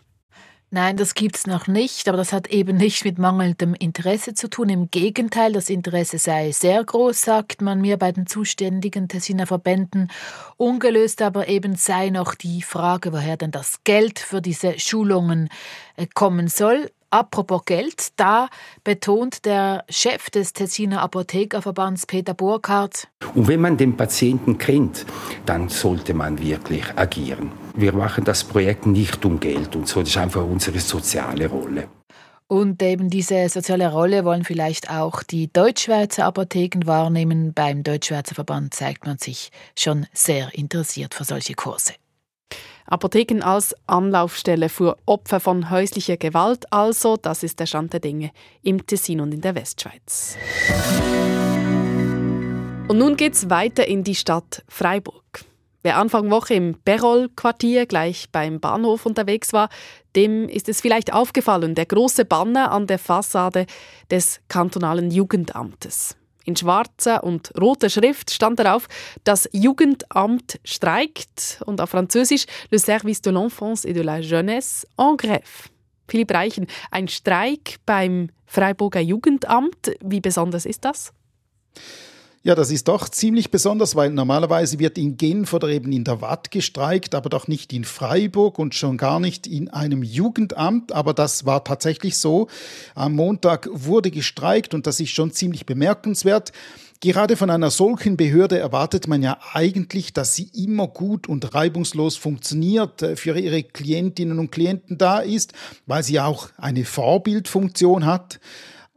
Nein, 0.75 0.97
das 0.97 1.13
gibt 1.13 1.37
es 1.37 1.45
noch 1.45 1.67
nicht, 1.67 2.07
aber 2.07 2.17
das 2.17 2.33
hat 2.33 2.47
eben 2.47 2.77
nicht 2.77 3.05
mit 3.05 3.19
mangelndem 3.19 3.75
Interesse 3.75 4.33
zu 4.33 4.49
tun. 4.49 4.69
Im 4.69 4.89
Gegenteil, 4.89 5.53
das 5.53 5.69
Interesse 5.69 6.17
sei 6.17 6.51
sehr 6.51 6.83
groß, 6.83 7.21
sagt 7.21 7.61
man 7.61 7.79
mir 7.79 7.97
bei 7.97 8.11
den 8.11 8.25
zuständigen 8.25 9.07
Tessiner 9.07 9.45
Verbänden. 9.45 10.09
Ungelöst 10.57 11.21
aber 11.21 11.47
eben 11.47 11.75
sei 11.75 12.09
noch 12.09 12.33
die 12.33 12.63
Frage, 12.63 13.13
woher 13.13 13.37
denn 13.37 13.51
das 13.51 13.83
Geld 13.83 14.17
für 14.17 14.41
diese 14.41 14.79
Schulungen 14.79 15.49
äh, 15.95 16.07
kommen 16.11 16.47
soll. 16.47 16.89
Apropos 17.13 17.61
Geld, 17.65 18.19
da 18.19 18.49
betont 18.83 19.45
der 19.45 19.85
Chef 19.87 20.31
des 20.31 20.51
Tessiner 20.51 21.03
Apothekerverbands 21.03 22.07
Peter 22.07 22.33
Burkhardt. 22.33 23.07
Und 23.35 23.47
wenn 23.47 23.61
man 23.61 23.77
den 23.77 23.95
Patienten 23.95 24.57
kennt, 24.57 25.05
dann 25.45 25.69
sollte 25.69 26.15
man 26.15 26.41
wirklich 26.41 26.83
agieren. 26.95 27.51
Wir 27.75 27.93
machen 27.93 28.23
das 28.23 28.43
Projekt 28.43 28.87
nicht 28.87 29.23
um 29.25 29.39
Geld 29.39 29.75
und 29.75 29.87
so, 29.87 29.99
das 29.99 30.09
ist 30.09 30.17
einfach 30.17 30.43
unsere 30.43 30.79
soziale 30.79 31.45
Rolle. 31.45 31.87
Und 32.47 32.81
eben 32.81 33.11
diese 33.11 33.47
soziale 33.47 33.91
Rolle 33.91 34.25
wollen 34.25 34.43
vielleicht 34.43 34.89
auch 34.89 35.21
die 35.21 35.53
Deutschschweizer 35.53 36.25
Apotheken 36.25 36.87
wahrnehmen. 36.87 37.53
Beim 37.53 37.83
Deutschschweizer 37.83 38.33
Verband 38.33 38.73
zeigt 38.73 39.05
man 39.05 39.19
sich 39.19 39.51
schon 39.77 40.07
sehr 40.13 40.51
interessiert 40.55 41.13
für 41.13 41.25
solche 41.25 41.53
Kurse. 41.53 41.93
Apotheken 42.85 43.41
als 43.41 43.75
Anlaufstelle 43.87 44.69
für 44.69 44.97
Opfer 45.05 45.39
von 45.39 45.69
häuslicher 45.69 46.17
Gewalt 46.17 46.71
also, 46.71 47.17
das 47.17 47.43
ist 47.43 47.59
der 47.59 47.65
Stand 47.65 47.93
der 47.93 47.99
Dinge 47.99 48.31
im 48.61 48.85
Tessin 48.85 49.21
und 49.21 49.33
in 49.33 49.41
der 49.41 49.55
Westschweiz. 49.55 50.37
Und 52.87 52.97
nun 52.97 53.15
geht's 53.15 53.49
weiter 53.49 53.87
in 53.87 54.03
die 54.03 54.15
Stadt 54.15 54.63
Freiburg. 54.67 55.45
Wer 55.83 55.97
Anfang 55.97 56.31
Woche 56.31 56.53
im 56.53 56.77
Berol-Quartier 56.85 57.85
gleich 57.85 58.27
beim 58.31 58.61
Bahnhof 58.61 59.05
unterwegs 59.05 59.51
war, 59.51 59.69
dem 60.15 60.47
ist 60.47 60.69
es 60.69 60.79
vielleicht 60.79 61.11
aufgefallen, 61.11 61.75
der 61.75 61.85
große 61.85 62.23
Banner 62.23 62.71
an 62.71 62.87
der 62.87 62.99
Fassade 62.99 63.65
des 64.09 64.39
kantonalen 64.47 65.11
Jugendamtes. 65.11 66.15
In 66.45 66.55
schwarzer 66.55 67.23
und 67.23 67.51
roter 67.59 67.89
Schrift 67.89 68.31
stand 68.31 68.59
darauf, 68.59 68.87
das 69.23 69.49
Jugendamt 69.53 70.59
streikt 70.63 71.61
und 71.65 71.79
auf 71.79 71.91
Französisch 71.91 72.45
Le 72.69 72.79
Service 72.79 73.21
de 73.21 73.31
l'Enfance 73.31 73.85
et 73.87 73.93
de 73.93 74.01
la 74.01 74.19
Jeunesse 74.19 74.85
en 74.97 75.15
grève. 75.15 75.69
Philipp 76.07 76.31
Reichen, 76.31 76.67
ein 76.91 77.07
Streik 77.07 77.77
beim 77.85 78.29
Freiburger 78.45 78.99
Jugendamt, 78.99 79.91
wie 80.01 80.19
besonders 80.19 80.65
ist 80.65 80.83
das? 80.85 81.13
Ja, 82.45 82.55
das 82.55 82.71
ist 82.71 82.89
doch 82.89 83.07
ziemlich 83.07 83.51
besonders, 83.51 83.95
weil 83.95 84.09
normalerweise 84.09 84.77
wird 84.77 84.97
in 84.97 85.15
Genf 85.15 85.53
oder 85.53 85.69
eben 85.69 85.93
in 85.93 86.03
der 86.03 86.19
Watt 86.19 86.51
gestreikt, 86.51 87.15
aber 87.15 87.29
doch 87.29 87.47
nicht 87.47 87.71
in 87.71 87.85
Freiburg 87.85 88.59
und 88.59 88.75
schon 88.75 88.97
gar 88.97 89.21
nicht 89.21 89.47
in 89.47 89.69
einem 89.69 90.03
Jugendamt. 90.03 90.91
Aber 90.91 91.13
das 91.13 91.45
war 91.45 91.63
tatsächlich 91.63 92.17
so. 92.17 92.49
Am 92.95 93.13
Montag 93.13 93.69
wurde 93.71 94.11
gestreikt 94.11 94.73
und 94.73 94.87
das 94.87 94.99
ist 94.99 95.11
schon 95.11 95.31
ziemlich 95.31 95.65
bemerkenswert. 95.65 96.51
Gerade 96.99 97.37
von 97.37 97.49
einer 97.49 97.71
solchen 97.71 98.17
Behörde 98.17 98.59
erwartet 98.59 99.07
man 99.07 99.23
ja 99.23 99.37
eigentlich, 99.53 100.11
dass 100.11 100.35
sie 100.35 100.49
immer 100.53 100.89
gut 100.89 101.29
und 101.29 101.53
reibungslos 101.53 102.17
funktioniert, 102.17 103.01
äh, 103.03 103.15
für 103.15 103.39
ihre 103.39 103.63
Klientinnen 103.63 104.37
und 104.37 104.51
Klienten 104.51 104.97
da 104.97 105.19
ist, 105.19 105.53
weil 105.85 106.03
sie 106.03 106.19
auch 106.19 106.49
eine 106.57 106.83
Vorbildfunktion 106.83 108.05
hat. 108.05 108.41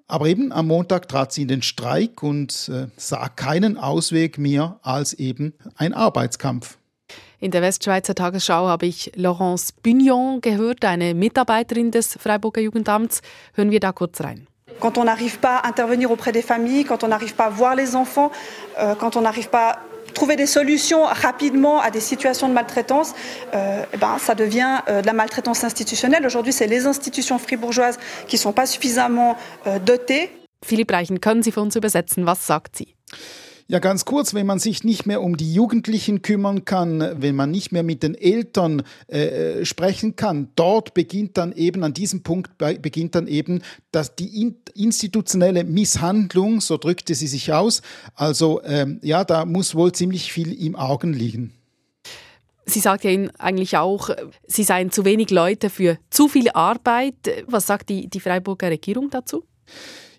Aber 0.09 0.27
eben 0.27 0.53
am 0.53 0.69
Montag 0.69 1.09
trat 1.09 1.33
sie 1.33 1.43
in 1.43 1.49
den 1.49 1.63
Streik 1.63 2.23
und 2.23 2.71
äh, 2.73 2.87
sah 2.97 3.29
keinen 3.29 3.77
Ausweg 3.77 4.39
mehr 4.39 4.79
als 4.83 5.13
eben 5.15 5.55
ein 5.77 5.93
Arbeitskampf. 5.95 6.79
In 7.39 7.51
der 7.51 7.61
Westschweizer 7.61 8.15
Tagesschau 8.15 8.67
habe 8.67 8.87
ich 8.87 9.13
Laurence 9.15 9.73
Bugnon 9.73 10.41
gehört, 10.41 10.85
eine 10.85 11.15
Mitarbeiterin 11.15 11.91
des 11.91 12.15
Freiburger 12.15 12.63
Jugendamts. 12.63 13.21
Hören 13.55 13.71
wir 13.71 13.81
da 13.81 13.93
kurz 13.93 14.21
rein. 14.21 14.47
Quand 14.81 14.99
on 14.99 15.05
n'arrive 15.05 15.39
pas 15.39 15.59
à 15.59 15.69
intervenir 15.69 16.11
auprès 16.11 16.33
des 16.33 16.43
familles, 16.43 16.85
quand 16.85 17.03
on 17.03 17.09
n'arrive 17.09 17.35
pas 17.35 17.47
à 17.47 17.51
voir 17.51 17.75
les 17.75 17.95
enfants, 17.95 18.31
euh, 18.79 18.95
quand 18.95 19.17
on 19.17 19.23
n'arrive 19.23 19.49
pas 19.49 19.79
trouver 20.17 20.35
des 20.35 20.47
solutions 20.47 21.05
rapidement 21.05 21.81
à 21.81 21.91
des 21.91 22.01
situations 22.01 22.49
de 22.49 22.55
maltraitance, 22.55 23.15
euh, 23.55 23.85
eh 23.93 23.97
ben, 23.99 24.17
ça 24.19 24.35
devient 24.35 24.81
euh, 24.89 25.03
de 25.03 25.07
la 25.07 25.13
maltraitance 25.13 25.63
institutionnelle. 25.63 26.27
Aujourd'hui, 26.27 26.53
c'est 26.53 26.67
les 26.67 26.87
institutions 26.87 27.39
fribourgeoises 27.39 27.99
qui 28.27 28.37
ne 28.37 28.41
sont 28.41 28.53
pas 28.53 28.67
suffisamment 28.67 29.37
euh, 29.67 29.79
dotées. 29.79 30.31
Philipp 30.65 30.91
Reichen, 30.91 31.21
können 31.21 31.43
Sie 31.43 31.53
für 31.53 31.61
uns 31.61 31.77
übersetzen? 31.77 32.27
Was 32.27 32.45
sagt 32.47 32.77
sie? 32.77 32.97
Ja, 33.69 33.81
ganz 33.81 34.05
kurz, 34.05 34.33
wenn 34.33 34.47
man 34.47 34.61
sich 34.61 34.85
nicht 34.85 35.07
mehr 35.07 35.21
um 35.21 35.37
die 35.37 35.53
Jugendlichen 35.53 36.23
kümmern 36.23 36.65
kann, 36.65 37.01
wenn 37.21 37.35
man 37.35 37.51
nicht 37.51 37.73
mehr 37.73 37.83
mit 37.83 38.05
den 38.05 38.15
Eltern 38.15 38.85
äh, 39.09 39.65
sprechen 39.65 40.15
kann, 40.15 40.51
dort 40.55 40.95
beginnt 40.95 41.37
dann 41.37 41.51
eben, 41.51 41.83
an 41.83 41.93
diesem 41.93 42.23
Punkt 42.23 42.59
beginnt 42.59 43.17
dann 43.17 43.27
eben 43.27 43.63
dass 43.97 44.15
die 44.15 44.43
in, 44.43 44.57
institutionelle 44.75 45.65
Misshandlung, 45.65 46.61
so 46.61 46.77
drückte 46.77 47.15
sie 47.15 47.27
sich 47.27 47.55
aus. 47.55 47.81
Also 48.15 48.63
ähm, 48.63 49.01
ja, 49.03 49.25
da 49.25 49.47
muss 49.47 49.75
wohl 49.75 49.93
ziemlich 49.93 50.31
viel 50.31 50.53
im 50.53 50.77
Augen 50.77 51.15
liegen. 51.15 51.55
Sie 52.67 52.81
sagt 52.81 53.05
ja 53.05 53.11
eigentlich 53.39 53.79
auch, 53.79 54.11
Sie 54.47 54.65
seien 54.65 54.91
zu 54.91 55.07
wenig 55.07 55.31
Leute 55.31 55.71
für 55.71 55.99
zu 56.11 56.29
viel 56.29 56.51
Arbeit. 56.51 57.15
Was 57.47 57.67
sagt 57.67 57.89
die, 57.89 58.09
die 58.09 58.21
Freiburger 58.21 58.71
Regierung 58.71 59.09
dazu? 59.09 59.45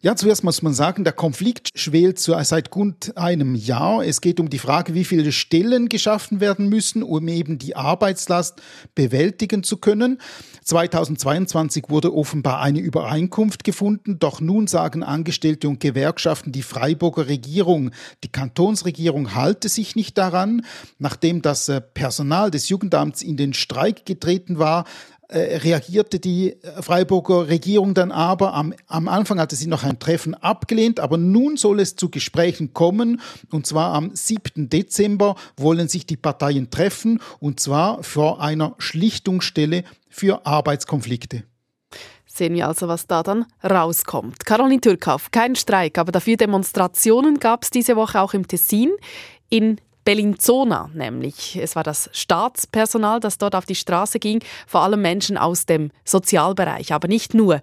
Ja, 0.02 0.16
zuerst 0.16 0.44
muss 0.44 0.62
man 0.62 0.76
sagen, 0.76 1.04
der 1.04 1.14
Konflikt 1.14 1.72
schwelt 1.74 2.20
seit 2.20 2.70
gut 2.70 3.18
einem 3.18 3.56
Jahr. 3.56 4.06
Es 4.06 4.22
geht 4.22 4.40
um 4.40 4.48
die 4.48 4.60
Frage, 4.60 4.94
wie 4.94 5.04
viele 5.04 5.32
Stellen 5.32 5.90
geschaffen 5.90 6.40
werden 6.40 6.70
müssen, 6.70 7.02
um 7.02 7.28
eben 7.28 7.58
die 7.58 7.76
Arbeitslast 7.76 8.62
bewältigen 8.94 9.64
zu 9.64 9.78
können. 9.78 10.20
2022 10.64 11.86
wurde 11.88 12.14
offenbar 12.14 12.62
eine 12.62 12.80
Übereinkunft 12.80 13.64
gefunden, 13.64 14.20
doch 14.20 14.40
nun 14.40 14.68
sagen 14.68 15.02
Angestellte 15.02 15.68
und 15.68 15.80
Gewerkschaften, 15.80 16.52
die 16.52 16.62
Freiburger 16.62 17.28
Regierung, 17.28 17.92
die 18.24 18.32
Kantonsregierung 18.32 19.34
halte 19.34 19.68
sich 19.68 19.96
nicht 19.96 20.18
daran. 20.18 20.64
Nachdem 21.00 21.42
das 21.42 21.70
äh, 21.70 21.82
Personal 21.82 22.52
des 22.52 22.70
Jugendamts 22.70 23.24
in 23.24 23.38
den 23.38 23.54
Streik 23.54 24.06
getreten 24.06 24.60
war, 24.60 24.86
äh, 25.30 25.58
reagierte 25.58 26.20
die 26.20 26.56
Freiburger 26.82 27.50
Regierung 27.50 27.94
dann 27.94 28.12
aber. 28.12 28.54
Am, 28.54 28.74
am 28.88 29.08
Anfang 29.08 29.40
hatte 29.40 29.56
sie 29.56 29.68
noch 29.68 29.84
ein 29.84 30.00
Treffen 30.00 30.34
abgelehnt, 30.36 31.00
aber 31.00 31.18
nun 31.18 31.58
soll 31.58 31.80
es 31.80 31.96
zu 31.96 32.10
Gesprächen 32.10 32.74
kommen. 32.74 33.22
Und 33.52 33.68
zwar 33.68 33.94
am 33.94 34.16
7. 34.16 34.70
Dezember 34.70 35.36
wollen 35.58 35.88
sich 35.90 36.06
die 36.06 36.18
Parteien 36.18 36.70
treffen, 36.70 37.22
und 37.40 37.60
zwar 37.60 38.04
vor 38.04 38.42
einer 38.42 38.76
Schlichtungsstelle 38.78 39.84
für 40.10 40.46
Arbeitskonflikte. 40.46 41.44
Sehen 42.26 42.54
wir 42.54 42.68
also, 42.68 42.88
was 42.88 43.08
da 43.08 43.24
dann 43.24 43.46
rauskommt. 43.64 44.46
Caroline 44.46 44.80
Türkauf, 44.80 45.32
kein 45.32 45.56
Streik, 45.56 45.98
aber 45.98 46.12
dafür 46.12 46.38
Demonstrationen 46.38 47.40
gab 47.40 47.64
es 47.64 47.72
diese 47.72 47.96
Woche 47.96 48.22
auch 48.22 48.34
im 48.34 48.48
Tessin. 48.48 48.92
In 49.50 49.82
Bellinzona 50.08 50.90
nämlich. 50.94 51.58
Es 51.62 51.76
war 51.76 51.84
das 51.84 52.10
Staatspersonal, 52.14 53.20
das 53.20 53.38
dort 53.38 53.56
auf 53.56 53.66
die 53.66 53.76
Straße 53.76 54.20
ging, 54.20 54.42
vor 54.66 54.84
allem 54.84 55.02
Menschen 55.02 55.38
aus 55.38 55.66
dem 55.66 55.92
Sozialbereich, 56.06 56.94
aber 56.94 57.10
nicht 57.10 57.34
nur. 57.34 57.60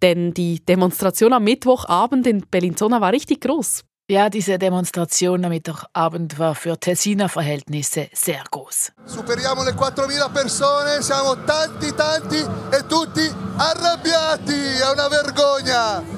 Denn 0.00 0.32
die 0.32 0.64
Demonstration 0.64 1.32
am 1.32 1.42
Mittwochabend 1.42 2.24
in 2.28 2.46
Bellinzona 2.48 3.00
war 3.00 3.10
richtig 3.10 3.40
groß. 3.40 3.82
Ja, 4.08 4.30
diese 4.30 4.58
Demonstration 4.58 5.44
am 5.44 5.50
Mittwochabend 5.50 6.38
war 6.38 6.54
für 6.54 6.78
Tessiner 6.78 7.28
Verhältnisse 7.28 8.08
sehr 8.12 8.44
groß. 8.48 8.92
Superiamo 9.04 9.64
le 9.64 9.72
4.000 9.72 10.32
persone, 10.32 11.02
siamo 11.02 11.34
tanti, 11.44 11.92
tanti 11.96 12.38
e 12.38 12.86
tutti 12.86 13.28
arrabbiati. 13.56 14.54
È 14.54 14.92
una 14.92 15.08
vergogna. 15.08 16.17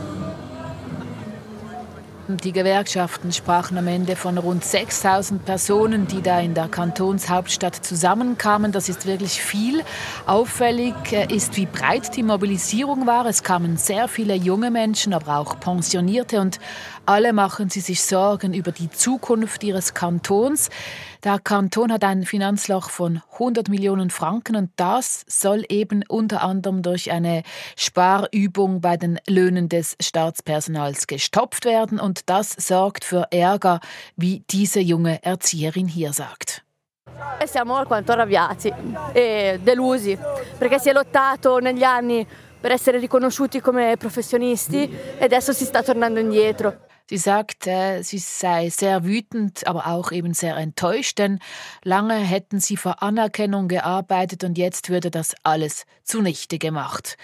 Die 2.37 2.53
Gewerkschaften 2.53 3.33
sprachen 3.33 3.77
am 3.77 3.89
Ende 3.89 4.15
von 4.15 4.39
rund 4.39 4.65
6000 4.65 5.45
Personen, 5.45 6.07
die 6.07 6.23
da 6.23 6.39
in 6.39 6.55
der 6.55 6.69
Kantonshauptstadt 6.69 7.75
zusammenkamen. 7.75 8.73
Das 8.73 8.89
ist 8.89 9.07
wirklich 9.07 9.43
viel. 9.43 9.83
Auffällig 10.27 10.95
äh, 11.13 11.27
ist, 11.35 11.57
wie 11.57 11.67
breit 11.67 12.17
die 12.17 12.23
Mobilisierung 12.23 13.07
war. 13.07 13.27
Es 13.27 13.43
kamen 13.43 13.77
sehr 13.77 14.07
viele 14.07 14.35
junge 14.35 14.71
Menschen, 14.71 15.13
aber 15.13 15.39
auch 15.39 15.59
Pensionierte 15.59 16.41
und 16.41 16.59
alle 17.07 17.33
machen 17.33 17.71
sie 17.71 17.81
sich 17.81 18.03
Sorgen 18.03 18.55
über 18.55 18.73
die 18.73 18.91
Zukunft 18.91 19.65
ihres 19.65 19.95
Kantons. 19.95 20.71
Der 21.25 21.39
Kanton 21.39 21.93
hat 21.93 22.05
ein 22.05 22.25
Finanzloch 22.25 22.91
von 22.91 23.23
100 23.33 23.69
Millionen 23.69 24.11
Franken 24.11 24.57
und 24.57 24.71
das 24.77 25.25
soll 25.27 25.65
eben 25.69 26.03
unter 26.09 26.43
anderem 26.43 26.83
durch 26.83 27.11
eine 27.11 27.43
Sparübung 27.77 28.81
bei 28.81 28.97
den 28.97 29.19
Löhnen 29.27 29.69
des 29.69 29.97
Staatspersonals 30.01 31.07
gestopft 31.07 31.65
werden 31.65 31.99
und 32.01 32.29
das 32.31 32.53
sorgt 32.53 33.05
für 33.05 33.27
Ärger, 33.31 33.81
wie 34.17 34.45
diese 34.51 34.81
junge 34.81 35.23
Erzieherin 35.23 35.89
hier 35.89 36.13
sagt. 36.13 36.65
Siamo 37.45 37.77
alquanto 37.77 38.13
arrabbiati 38.13 38.73
e 39.13 39.59
delusi 39.63 40.17
perché 40.59 40.79
si 40.79 40.91
è 40.91 40.93
lottato 40.93 41.59
negli 41.59 41.83
anni 41.83 42.27
per 42.61 42.73
essere 42.73 42.99
riconosciuti 42.99 43.61
come 43.61 43.97
professionisti 43.97 44.91
e 45.19 45.25
adesso 45.25 45.53
si 45.53 45.65
sta 45.65 45.83
tornando 45.83 46.21
indietro. 46.21 46.89
Sie 47.11 47.19
sagt, 47.19 47.67
äh, 47.67 48.03
sie 48.03 48.19
sei 48.19 48.71
sehr 48.71 49.05
wütend, 49.05 49.67
aber 49.67 49.89
auch 49.89 50.13
eben 50.13 50.33
sehr 50.33 50.57
enttäuscht, 50.57 51.19
denn 51.19 51.41
lange 51.83 52.15
hätten 52.15 52.61
sie 52.61 52.77
vor 52.77 53.03
Anerkennung 53.03 53.67
gearbeitet 53.67 54.45
und 54.45 54.57
jetzt 54.57 54.91
würde 54.91 55.11
das 55.11 55.35
alles 55.43 55.87
zunichte 56.05 56.59
gemacht. 56.59 57.17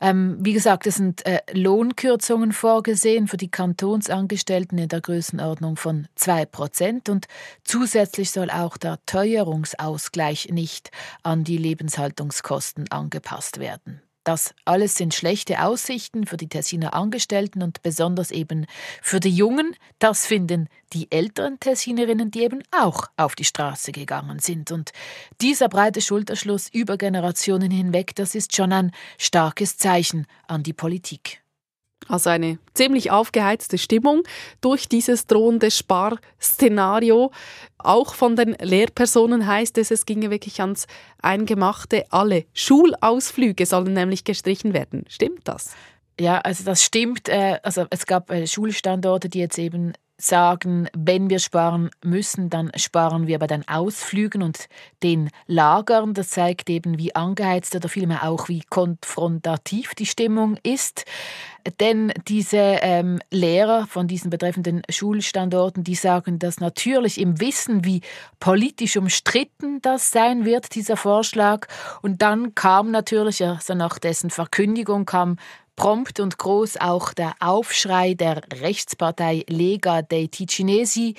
Ähm, 0.00 0.38
wie 0.40 0.54
gesagt, 0.54 0.86
es 0.86 0.94
sind 0.94 1.26
äh, 1.26 1.40
Lohnkürzungen 1.52 2.52
vorgesehen 2.52 3.28
für 3.28 3.36
die 3.36 3.50
Kantonsangestellten 3.50 4.78
in 4.78 4.88
der 4.88 5.02
Größenordnung 5.02 5.76
von 5.76 6.08
zwei 6.14 6.46
Prozent 6.46 7.10
und 7.10 7.26
zusätzlich 7.64 8.30
soll 8.30 8.48
auch 8.48 8.78
der 8.78 8.98
Teuerungsausgleich 9.04 10.48
nicht 10.52 10.90
an 11.22 11.44
die 11.44 11.58
Lebenshaltungskosten 11.58 12.90
angepasst 12.90 13.58
werden. 13.58 14.00
Das 14.24 14.54
alles 14.64 14.94
sind 14.94 15.12
schlechte 15.12 15.62
Aussichten 15.62 16.26
für 16.26 16.38
die 16.38 16.48
Tessiner 16.48 16.94
Angestellten 16.94 17.62
und 17.62 17.82
besonders 17.82 18.30
eben 18.30 18.66
für 19.02 19.20
die 19.20 19.30
Jungen. 19.30 19.76
Das 19.98 20.26
finden 20.26 20.68
die 20.94 21.12
älteren 21.12 21.60
Tessinerinnen, 21.60 22.30
die 22.30 22.42
eben 22.42 22.62
auch 22.70 23.04
auf 23.16 23.34
die 23.34 23.44
Straße 23.44 23.92
gegangen 23.92 24.38
sind. 24.38 24.72
Und 24.72 24.92
dieser 25.42 25.68
breite 25.68 26.00
Schulterschluss 26.00 26.68
über 26.72 26.96
Generationen 26.96 27.70
hinweg, 27.70 28.14
das 28.14 28.34
ist 28.34 28.56
schon 28.56 28.72
ein 28.72 28.92
starkes 29.18 29.76
Zeichen 29.76 30.26
an 30.46 30.62
die 30.62 30.72
Politik. 30.72 31.43
Also 32.08 32.30
eine 32.30 32.58
ziemlich 32.74 33.10
aufgeheizte 33.10 33.78
Stimmung 33.78 34.22
durch 34.60 34.88
dieses 34.88 35.26
drohende 35.26 35.70
Sparszenario. 35.70 37.30
Auch 37.78 38.14
von 38.14 38.36
den 38.36 38.56
Lehrpersonen 38.60 39.46
heißt 39.46 39.78
es, 39.78 39.90
es 39.90 40.06
ginge 40.06 40.30
wirklich 40.30 40.60
ans 40.60 40.86
Eingemachte. 41.22 42.04
Alle 42.10 42.44
Schulausflüge 42.52 43.66
sollen 43.66 43.94
nämlich 43.94 44.24
gestrichen 44.24 44.74
werden. 44.74 45.04
Stimmt 45.08 45.42
das? 45.44 45.74
Ja, 46.20 46.38
also 46.38 46.64
das 46.64 46.82
stimmt. 46.82 47.28
Äh, 47.28 47.58
also 47.62 47.86
es 47.90 48.06
gab 48.06 48.30
äh, 48.30 48.46
Schulstandorte, 48.46 49.28
die 49.28 49.40
jetzt 49.40 49.58
eben 49.58 49.94
sagen, 50.16 50.88
wenn 50.96 51.28
wir 51.28 51.38
sparen 51.38 51.90
müssen, 52.04 52.48
dann 52.48 52.70
sparen 52.76 53.26
wir 53.26 53.38
bei 53.38 53.46
den 53.46 53.66
Ausflügen 53.68 54.42
und 54.42 54.68
den 55.02 55.30
Lagern. 55.46 56.14
Das 56.14 56.30
zeigt 56.30 56.70
eben, 56.70 56.98
wie 56.98 57.14
angeheizt 57.14 57.74
oder 57.74 57.88
vielmehr 57.88 58.24
auch, 58.24 58.48
wie 58.48 58.62
konfrontativ 58.62 59.94
die 59.94 60.06
Stimmung 60.06 60.56
ist. 60.62 61.04
Denn 61.80 62.12
diese 62.28 62.58
ähm, 62.58 63.20
Lehrer 63.30 63.86
von 63.86 64.06
diesen 64.06 64.28
betreffenden 64.30 64.82
Schulstandorten, 64.88 65.82
die 65.82 65.94
sagen 65.94 66.38
das 66.38 66.60
natürlich 66.60 67.18
im 67.18 67.40
Wissen, 67.40 67.84
wie 67.84 68.02
politisch 68.38 68.96
umstritten 68.96 69.80
das 69.80 70.10
sein 70.10 70.44
wird, 70.44 70.74
dieser 70.74 70.96
Vorschlag. 70.96 71.66
Und 72.02 72.20
dann 72.20 72.54
kam 72.54 72.90
natürlich, 72.90 73.42
also 73.42 73.74
nach 73.74 73.98
dessen 73.98 74.28
Verkündigung 74.28 75.06
kam 75.06 75.38
prompt 75.76 76.20
und 76.20 76.38
groß 76.38 76.78
auch 76.78 77.12
der 77.12 77.34
Aufschrei 77.40 78.14
der 78.14 78.42
Rechtspartei 78.60 79.44
Lega 79.48 80.02
dei 80.02 80.28
Ticinesi. 80.30 81.14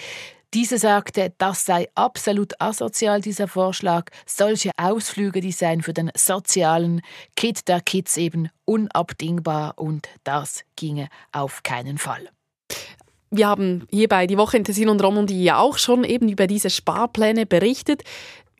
Diese 0.53 0.77
sagte, 0.77 1.33
das 1.37 1.65
sei 1.65 1.89
absolut 1.95 2.53
asozial, 2.61 3.19
dieser 3.19 3.49
Vorschlag. 3.49 4.09
Solche 4.25 4.71
Ausflüge, 4.77 5.41
die 5.41 5.51
seien 5.51 5.81
für 5.81 5.93
den 5.93 6.11
sozialen 6.15 7.01
Kit 7.35 7.67
der 7.67 7.81
Kids 7.81 8.15
eben 8.15 8.49
unabdingbar 8.63 9.73
und 9.75 10.07
das 10.23 10.63
ginge 10.77 11.09
auf 11.33 11.61
keinen 11.63 11.97
Fall. 11.97 12.29
Wir 13.31 13.49
haben 13.49 13.85
hierbei 13.91 14.27
die 14.27 14.37
Woche 14.37 14.55
in 14.55 14.63
Tessin 14.63 14.87
und 14.87 15.03
Romandie 15.03 15.43
ja 15.43 15.59
auch 15.59 15.77
schon 15.77 16.05
eben 16.05 16.29
über 16.29 16.47
diese 16.47 16.69
Sparpläne 16.69 17.45
berichtet. 17.45 18.03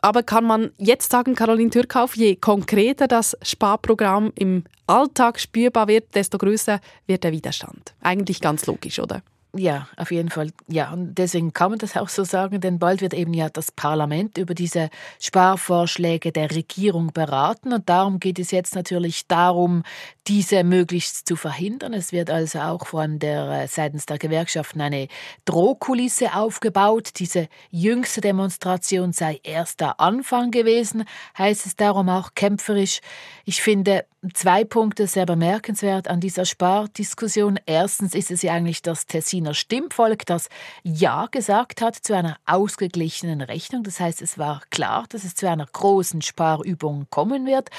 Aber 0.06 0.22
kann 0.22 0.44
man 0.44 0.70
jetzt 0.78 1.12
sagen, 1.12 1.34
Caroline 1.34 1.72
Türkauf, 1.72 2.15
je 2.15 2.36
konkreter 2.36 3.08
das 3.08 3.36
Sparprogramm 3.41 4.32
im 4.36 4.63
Alltag 4.86 5.39
spürbar 5.39 5.88
wird, 5.88 6.13
desto 6.13 6.38
größer 6.38 6.80
wird 7.08 7.24
der 7.24 7.32
Widerstand. 7.32 7.96
Eigentlich 8.02 8.39
ganz 8.39 8.68
logisch, 8.68 9.00
oder? 9.00 9.24
Ja, 9.58 9.88
auf 9.96 10.12
jeden 10.12 10.30
Fall. 10.30 10.52
Ja, 10.68 10.91
und 10.91 11.15
deswegen 11.15 11.54
kann 11.54 11.70
man 11.70 11.80
das 11.80 11.96
auch 11.96 12.10
so 12.10 12.26
sagen, 12.26 12.60
denn 12.60 12.78
bald 12.78 13.00
wird 13.00 13.13
eben 13.13 13.34
ja 13.34 13.48
das 13.48 13.72
Parlament 13.72 14.38
über 14.38 14.54
diese 14.54 14.89
Sparvorschläge 15.22 16.34
der 16.34 16.52
Regierung 16.52 17.13
beraten 17.13 17.72
und 17.72 17.88
darum 17.88 18.20
geht 18.20 18.38
es 18.38 18.52
jetzt 18.52 18.76
natürlich 18.76 19.28
darum, 19.28 19.84
diese 20.28 20.65
möglichst 20.65 21.26
zu 21.26 21.38
verhindern. 21.38 21.94
Es 21.94 22.12
wird 22.12 22.30
also 22.30 22.60
auch 22.60 22.88
von 22.88 23.18
der 23.20 23.63
äh, 23.63 23.68
seitens 23.68 24.06
der 24.06 24.18
Gewerkschaften 24.18 24.82
eine 24.82 25.08
Drohkulisse 25.46 26.36
aufgebaut. 26.36 27.12
Diese 27.20 27.48
jüngste 27.72 28.20
Demonstration 28.20 29.13
sei 29.13 29.39
erst 29.44 29.80
der 29.80 30.02
Anfang 30.02 30.52
gewesen, 30.52 31.06
heißt 31.38 31.65
es 31.65 31.78
darum 31.78 32.10
auch 32.10 32.32
kämpferisch. 32.36 33.00
Ich 33.46 33.62
finde 33.62 34.04
zwei 34.34 34.64
Punkte 34.64 35.08
sehr 35.08 35.26
bemerkenswert 35.26 36.08
an 36.08 36.20
dieser 36.20 36.46
Spardiskussion. 36.46 37.60
Erstens 37.66 38.16
ist 38.16 38.32
es 38.32 38.42
ja 38.42 38.54
eigentlich 38.54 38.82
das 38.82 39.06
Tessiner 39.06 39.54
Stimmvolk, 39.54 40.26
das 40.26 40.50
Ja 40.84 41.28
gesagt 41.30 41.82
hat 41.82 41.96
zu 41.96 42.16
einer 42.16 42.38
ausgeglichenen 42.46 43.42
Rechnung. 43.42 43.84
Das 43.84 44.00
heißt, 44.00 44.22
es 44.22 44.38
war 44.38 44.62
klar, 44.70 45.06
dass 45.10 45.24
es 45.24 45.36
zu 45.36 45.50
einer 45.50 45.66
großen 45.66 46.22
Sparübung 46.22 47.08
kommen 47.10 47.46
wird. 47.46 47.70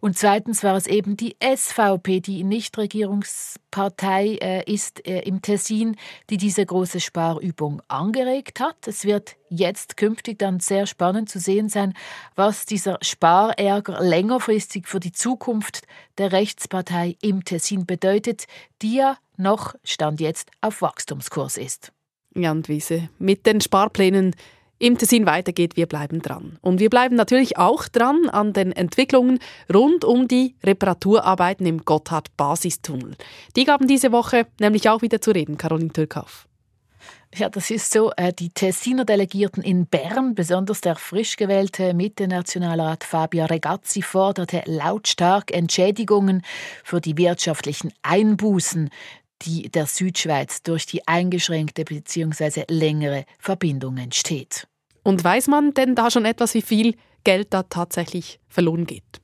Und 0.00 0.16
zweitens 0.16 0.64
war 0.64 0.76
es 0.76 0.86
eben 0.86 1.16
die 1.16 1.36
SVP, 1.42 2.20
die 2.20 2.42
Nichtregierungspartei 2.42 4.38
äh, 4.40 4.72
ist 4.72 5.06
äh, 5.06 5.20
im 5.20 5.42
Tessin, 5.42 5.96
die 6.30 6.38
diese 6.38 6.64
große 6.64 7.00
Sparübung 7.00 7.82
angeregt 7.88 8.60
hat. 8.60 8.88
Es 8.88 9.04
wird 9.04 9.36
jetzt 9.50 9.98
künftig 9.98 10.38
dann 10.38 10.60
sehr 10.60 10.86
spannend 10.86 11.28
zu 11.28 11.38
sehen 11.38 11.68
sein, 11.68 11.94
was 12.34 12.64
dieser 12.64 12.98
Sparärger 13.02 14.00
längerfristig 14.00 14.88
für 14.88 15.00
die 15.00 15.12
Zukunft 15.12 15.82
der 16.16 16.32
Rechtspartei 16.32 17.16
im 17.20 17.44
Tessin 17.44 17.84
bedeutet, 17.84 18.46
die 18.80 18.96
ja 18.96 19.18
noch 19.36 19.74
Stand 19.84 20.20
jetzt 20.20 20.50
auf 20.60 20.80
Wachstumskurs 20.80 21.58
ist. 21.58 21.92
Jan 22.34 22.66
Wiese, 22.68 23.08
mit 23.18 23.44
den 23.44 23.60
Sparplänen 23.60 24.34
im 24.80 24.98
Tessin 24.98 25.26
weitergeht, 25.26 25.76
wir 25.76 25.86
bleiben 25.86 26.22
dran. 26.22 26.58
Und 26.62 26.80
wir 26.80 26.90
bleiben 26.90 27.14
natürlich 27.14 27.58
auch 27.58 27.86
dran 27.86 28.28
an 28.30 28.52
den 28.52 28.72
Entwicklungen 28.72 29.38
rund 29.72 30.04
um 30.04 30.26
die 30.26 30.56
Reparaturarbeiten 30.64 31.66
im 31.66 31.84
Gotthard-Basistunnel. 31.84 33.14
Die 33.56 33.64
gaben 33.64 33.86
diese 33.86 34.10
Woche 34.10 34.46
nämlich 34.58 34.88
auch 34.88 35.02
wieder 35.02 35.20
zu 35.20 35.32
reden, 35.32 35.58
Caroline 35.58 35.92
Türkauf. 35.92 36.46
Ja, 37.34 37.48
das 37.48 37.70
ist 37.70 37.92
so. 37.92 38.10
Äh, 38.16 38.32
die 38.32 38.50
Tessiner 38.50 39.04
Delegierten 39.04 39.62
in 39.62 39.86
Bern, 39.86 40.34
besonders 40.34 40.80
der 40.80 40.96
frisch 40.96 41.36
gewählte 41.36 41.94
Mitte-Nationalrat 41.94 43.04
Fabio 43.04 43.44
Regazzi, 43.44 44.02
forderte 44.02 44.62
lautstark 44.64 45.52
Entschädigungen 45.52 46.42
für 46.82 47.00
die 47.00 47.16
wirtschaftlichen 47.16 47.92
Einbußen, 48.02 48.90
die 49.42 49.70
der 49.70 49.86
Südschweiz 49.86 50.62
durch 50.62 50.86
die 50.86 51.06
eingeschränkte 51.06 51.84
bzw. 51.84 52.64
längere 52.68 53.24
Verbindung 53.38 53.98
entsteht. 53.98 54.66
Und 55.02 55.22
weiß 55.22 55.48
man 55.48 55.74
denn 55.74 55.94
da 55.94 56.10
schon 56.10 56.24
etwas, 56.24 56.54
wie 56.54 56.62
viel 56.62 56.94
Geld 57.24 57.52
da 57.52 57.62
tatsächlich 57.64 58.40
verloren 58.48 58.86
geht? 58.86 59.20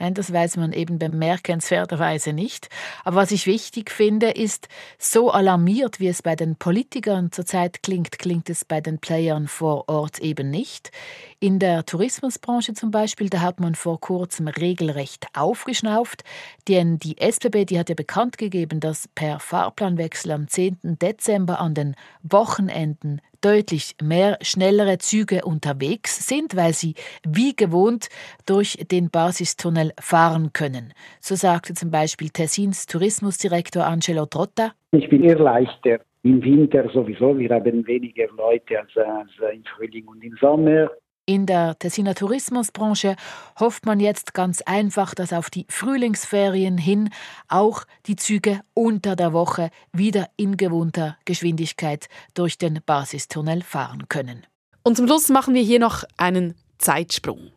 Nein, 0.00 0.14
das 0.14 0.32
weiß 0.32 0.58
man 0.58 0.72
eben 0.72 1.00
bemerkenswerterweise 1.00 2.32
nicht. 2.32 2.68
Aber 3.04 3.16
was 3.16 3.32
ich 3.32 3.46
wichtig 3.46 3.90
finde, 3.90 4.30
ist, 4.30 4.68
so 4.96 5.32
alarmiert, 5.32 5.98
wie 5.98 6.06
es 6.06 6.22
bei 6.22 6.36
den 6.36 6.54
Politikern 6.54 7.32
zurzeit 7.32 7.82
klingt, 7.82 8.20
klingt 8.20 8.48
es 8.48 8.64
bei 8.64 8.80
den 8.80 9.00
Playern 9.00 9.48
vor 9.48 9.88
Ort 9.88 10.20
eben 10.20 10.50
nicht. 10.50 10.92
In 11.40 11.58
der 11.58 11.84
Tourismusbranche 11.84 12.74
zum 12.74 12.92
Beispiel, 12.92 13.28
da 13.28 13.40
hat 13.40 13.58
man 13.58 13.74
vor 13.74 14.00
kurzem 14.00 14.46
regelrecht 14.46 15.26
aufgeschnauft, 15.32 16.22
denn 16.68 17.00
die 17.00 17.18
SBB, 17.18 17.64
die 17.64 17.78
hat 17.80 17.88
ja 17.88 17.96
bekannt 17.96 18.38
gegeben, 18.38 18.78
dass 18.78 19.08
per 19.16 19.40
Fahrplanwechsel 19.40 20.30
am 20.30 20.46
10. 20.46 20.78
Dezember 21.00 21.58
an 21.58 21.74
den 21.74 21.96
Wochenenden 22.22 23.20
deutlich 23.40 23.94
mehr 24.02 24.38
schnellere 24.42 24.98
Züge 24.98 25.42
unterwegs 25.44 26.26
sind, 26.26 26.56
weil 26.56 26.72
sie 26.72 26.94
wie 27.26 27.54
gewohnt 27.54 28.08
durch 28.46 28.78
den 28.90 29.10
Basistunnel 29.10 29.92
fahren 30.00 30.52
können. 30.52 30.92
So 31.20 31.34
sagte 31.34 31.74
zum 31.74 31.90
Beispiel 31.90 32.30
Tessins 32.30 32.86
Tourismusdirektor 32.86 33.84
Angelo 33.84 34.26
Trotta. 34.26 34.72
Ich 34.92 35.08
bin 35.08 35.24
irrleichter 35.24 36.00
Im 36.22 36.42
Winter 36.42 36.88
sowieso, 36.92 37.38
wir 37.38 37.50
haben 37.50 37.86
weniger 37.86 38.26
Leute 38.36 38.80
als, 38.80 38.96
als 38.96 39.30
im 39.54 39.62
Frühling 39.64 40.06
und 40.08 40.22
im 40.22 40.36
Sommer. 40.40 40.90
In 41.28 41.44
der 41.44 41.78
Tessiner 41.78 42.14
Tourismusbranche 42.14 43.14
hofft 43.60 43.84
man 43.84 44.00
jetzt 44.00 44.32
ganz 44.32 44.62
einfach, 44.62 45.14
dass 45.14 45.34
auf 45.34 45.50
die 45.50 45.66
Frühlingsferien 45.68 46.78
hin 46.78 47.10
auch 47.48 47.84
die 48.06 48.16
Züge 48.16 48.62
unter 48.72 49.14
der 49.14 49.34
Woche 49.34 49.68
wieder 49.92 50.30
in 50.36 50.56
gewohnter 50.56 51.18
Geschwindigkeit 51.26 52.08
durch 52.32 52.56
den 52.56 52.80
Basistunnel 52.86 53.60
fahren 53.60 54.08
können. 54.08 54.46
Und 54.84 54.96
zum 54.96 55.06
Schluss 55.06 55.28
machen 55.28 55.52
wir 55.52 55.60
hier 55.60 55.80
noch 55.80 56.02
einen 56.16 56.54
Zeitsprung. 56.78 57.52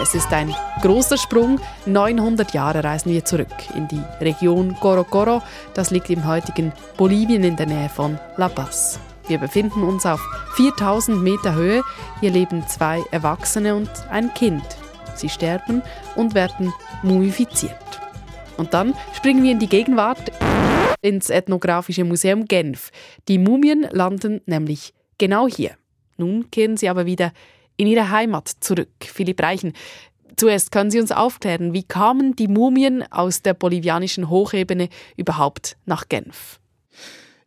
Es 0.00 0.14
ist 0.14 0.32
ein 0.32 0.54
großer 0.80 1.18
Sprung. 1.18 1.60
900 1.84 2.54
Jahre 2.54 2.82
reisen 2.82 3.12
wir 3.12 3.22
zurück 3.22 3.52
in 3.74 3.86
die 3.88 4.02
Region 4.22 4.74
Corocoro. 4.80 5.42
Das 5.74 5.90
liegt 5.90 6.08
im 6.08 6.26
heutigen 6.26 6.72
Bolivien 6.96 7.44
in 7.44 7.56
der 7.56 7.66
Nähe 7.66 7.90
von 7.90 8.18
La 8.38 8.48
Paz. 8.48 8.98
Wir 9.28 9.38
befinden 9.38 9.82
uns 9.82 10.06
auf 10.06 10.20
4000 10.54 11.20
Meter 11.20 11.54
Höhe. 11.54 11.82
Hier 12.20 12.30
leben 12.30 12.66
zwei 12.68 13.02
Erwachsene 13.10 13.74
und 13.74 13.90
ein 14.08 14.32
Kind. 14.34 14.64
Sie 15.16 15.28
sterben 15.28 15.82
und 16.14 16.34
werden 16.34 16.72
mumifiziert. 17.02 17.74
Und 18.56 18.72
dann 18.72 18.94
springen 19.14 19.42
wir 19.42 19.52
in 19.52 19.58
die 19.58 19.68
Gegenwart 19.68 20.30
ins 21.02 21.28
Ethnographische 21.28 22.04
Museum 22.04 22.44
Genf. 22.44 22.90
Die 23.28 23.38
Mumien 23.38 23.86
landen 23.90 24.40
nämlich 24.46 24.94
genau 25.18 25.48
hier. 25.48 25.72
Nun 26.16 26.50
kehren 26.50 26.76
sie 26.76 26.88
aber 26.88 27.04
wieder 27.06 27.32
in 27.76 27.86
ihre 27.86 28.10
Heimat 28.10 28.48
zurück. 28.60 28.88
Philipp 29.00 29.42
Reichen, 29.42 29.72
zuerst 30.36 30.70
können 30.70 30.90
Sie 30.90 31.00
uns 31.00 31.12
aufklären, 31.12 31.72
wie 31.72 31.82
kamen 31.82 32.36
die 32.36 32.48
Mumien 32.48 33.04
aus 33.10 33.42
der 33.42 33.54
bolivianischen 33.54 34.30
Hochebene 34.30 34.88
überhaupt 35.16 35.76
nach 35.84 36.08
Genf? 36.08 36.60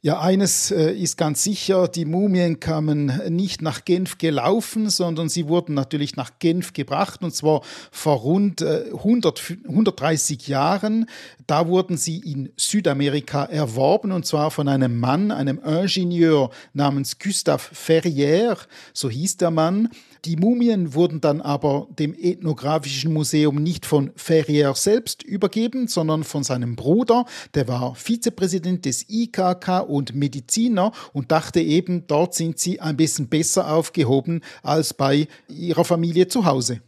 Ja, 0.01 0.21
eines 0.21 0.71
äh, 0.71 0.93
ist 0.93 1.17
ganz 1.17 1.43
sicher, 1.43 1.89
die 1.89 2.05
Mumien 2.05 2.61
kamen 2.61 3.07
nicht 3.27 3.61
nach 3.61 3.83
Genf 3.83 4.17
gelaufen, 4.17 4.89
sondern 4.89 5.27
sie 5.27 5.49
wurden 5.49 5.73
natürlich 5.73 6.15
nach 6.15 6.39
Genf 6.39 6.71
gebracht, 6.71 7.21
und 7.21 7.35
zwar 7.35 7.63
vor 7.91 8.19
rund 8.19 8.61
100, 8.61 9.49
äh, 9.49 9.57
130 9.67 10.47
Jahren. 10.47 11.05
Da 11.47 11.67
wurden 11.67 11.97
sie 11.97 12.19
in 12.19 12.49
Südamerika 12.55 13.43
erworben, 13.43 14.13
und 14.13 14.25
zwar 14.25 14.51
von 14.51 14.69
einem 14.69 14.97
Mann, 14.97 15.31
einem 15.31 15.59
Ingenieur 15.59 16.49
namens 16.71 17.19
Gustave 17.19 17.75
Ferrière, 17.75 18.57
so 18.93 19.09
hieß 19.09 19.35
der 19.35 19.51
Mann. 19.51 19.89
Die 20.25 20.35
Mumien 20.35 20.93
wurden 20.93 21.21
dann 21.21 21.39
aber 21.39 21.87
dem 21.97 22.13
Ethnographischen 22.13 23.13
Museum 23.13 23.55
nicht 23.55 23.85
von 23.85 24.11
Ferrier 24.15 24.73
selbst 24.75 25.23
übergeben, 25.23 25.87
sondern 25.87 26.23
von 26.23 26.43
seinem 26.43 26.75
Bruder, 26.75 27.25
der 27.53 27.67
war 27.69 27.95
Vizepräsident 27.95 28.85
des 28.85 29.05
IKK 29.09 29.79
und 29.79 30.13
Mediziner 30.15 30.91
und 31.13 31.31
dachte 31.31 31.61
eben, 31.61 32.05
dort 32.07 32.33
sind 32.33 32.59
sie 32.59 32.81
ein 32.81 32.97
bisschen 32.97 33.29
besser 33.29 33.71
aufgehoben 33.71 34.41
als 34.61 34.93
bei 34.93 35.27
ihrer 35.47 35.85
Familie 35.85 36.27
zu 36.27 36.43
Hause. 36.43 36.81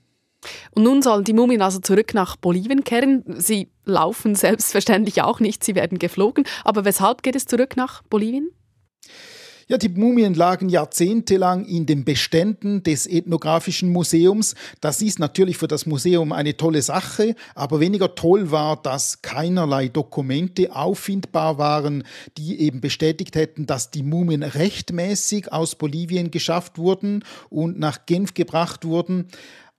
Und 0.72 0.84
nun 0.84 1.02
sollen 1.02 1.24
die 1.24 1.34
Mumien 1.34 1.62
also 1.62 1.80
zurück 1.80 2.14
nach 2.14 2.36
Bolivien 2.36 2.84
kehren. 2.84 3.24
Sie 3.38 3.70
laufen 3.86 4.36
selbstverständlich 4.36 5.22
auch 5.22 5.40
nicht, 5.40 5.64
sie 5.64 5.76
werden 5.76 6.00
geflogen. 6.00 6.46
Aber 6.64 6.84
weshalb 6.84 7.24
geht 7.24 7.36
es 7.36 7.46
zurück 7.46 7.78
nach 7.78 8.02
Bolivien? 8.04 8.50
Ja, 9.72 9.78
die 9.78 9.88
Mumien 9.88 10.34
lagen 10.34 10.68
jahrzehntelang 10.68 11.64
in 11.64 11.86
den 11.86 12.04
Beständen 12.04 12.84
des 12.84 13.08
Ethnografischen 13.08 13.88
Museums. 13.88 14.54
Das 14.82 15.02
ist 15.02 15.18
natürlich 15.18 15.58
für 15.58 15.70
das 15.70 15.86
Museum 15.86 16.34
eine 16.34 16.58
tolle 16.58 16.82
Sache, 16.82 17.36
aber 17.56 17.80
weniger 17.80 18.14
toll 18.14 18.52
war, 18.52 18.76
dass 18.82 19.22
keinerlei 19.22 19.88
Dokumente 19.88 20.76
auffindbar 20.76 21.58
waren, 21.58 22.04
die 22.38 22.60
eben 22.60 22.82
bestätigt 22.82 23.38
hätten, 23.38 23.66
dass 23.66 23.92
die 23.92 24.04
Mumien 24.04 24.44
rechtmäßig 24.44 25.54
aus 25.54 25.76
Bolivien 25.76 26.32
geschafft 26.32 26.78
wurden 26.78 27.24
und 27.50 27.80
nach 27.80 28.06
Genf 28.06 28.34
gebracht 28.34 28.84
wurden. 28.84 29.28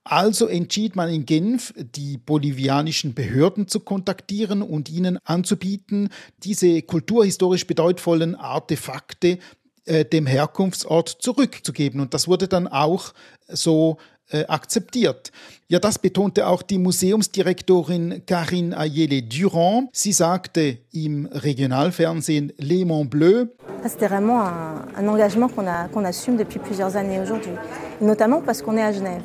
Also 0.03 0.47
entschied 0.47 0.95
man 0.95 1.09
in 1.09 1.27
Genf, 1.27 1.71
die 1.77 2.17
bolivianischen 2.17 3.13
Behörden 3.13 3.67
zu 3.67 3.79
kontaktieren 3.79 4.63
und 4.63 4.89
ihnen 4.89 5.19
anzubieten, 5.23 6.09
diese 6.43 6.81
kulturhistorisch 6.81 7.67
bedeutvollen 7.67 8.33
Artefakte 8.33 9.37
äh, 9.85 10.05
dem 10.05 10.25
Herkunftsort 10.25 11.09
zurückzugeben. 11.09 11.99
Und 11.99 12.13
das 12.13 12.27
wurde 12.27 12.47
dann 12.47 12.67
auch 12.67 13.13
so 13.47 13.97
äh, 14.31 14.45
akzeptiert. 14.45 15.31
Ja, 15.67 15.79
das 15.79 15.99
betonte 15.99 16.47
auch 16.47 16.61
die 16.61 16.77
Museumsdirektorin 16.77 18.25
Karine 18.25 18.77
Ayele 18.77 19.21
Durand. 19.21 19.89
Sie 19.91 20.11
sagte 20.11 20.77
im 20.91 21.27
Regionalfernsehen 21.31 22.53
Les 22.57 22.85
Monts 22.85 23.09
Bleus. 23.09 23.47
C'était 23.83 24.07
vraiment 24.07 24.41
un, 24.41 24.87
un 24.97 25.07
engagement 25.07 25.49
qu'on 25.49 25.65
qu 25.65 26.05
assume 26.05 26.37
depuis 26.37 26.59
plusieurs 26.59 26.95
années 26.95 27.19
aujourd'hui, 27.19 27.51
notamment 27.99 28.41
parce 28.41 28.61
qu'on 28.61 28.77
est 28.77 28.83
à 28.83 28.93
Genève. 28.93 29.23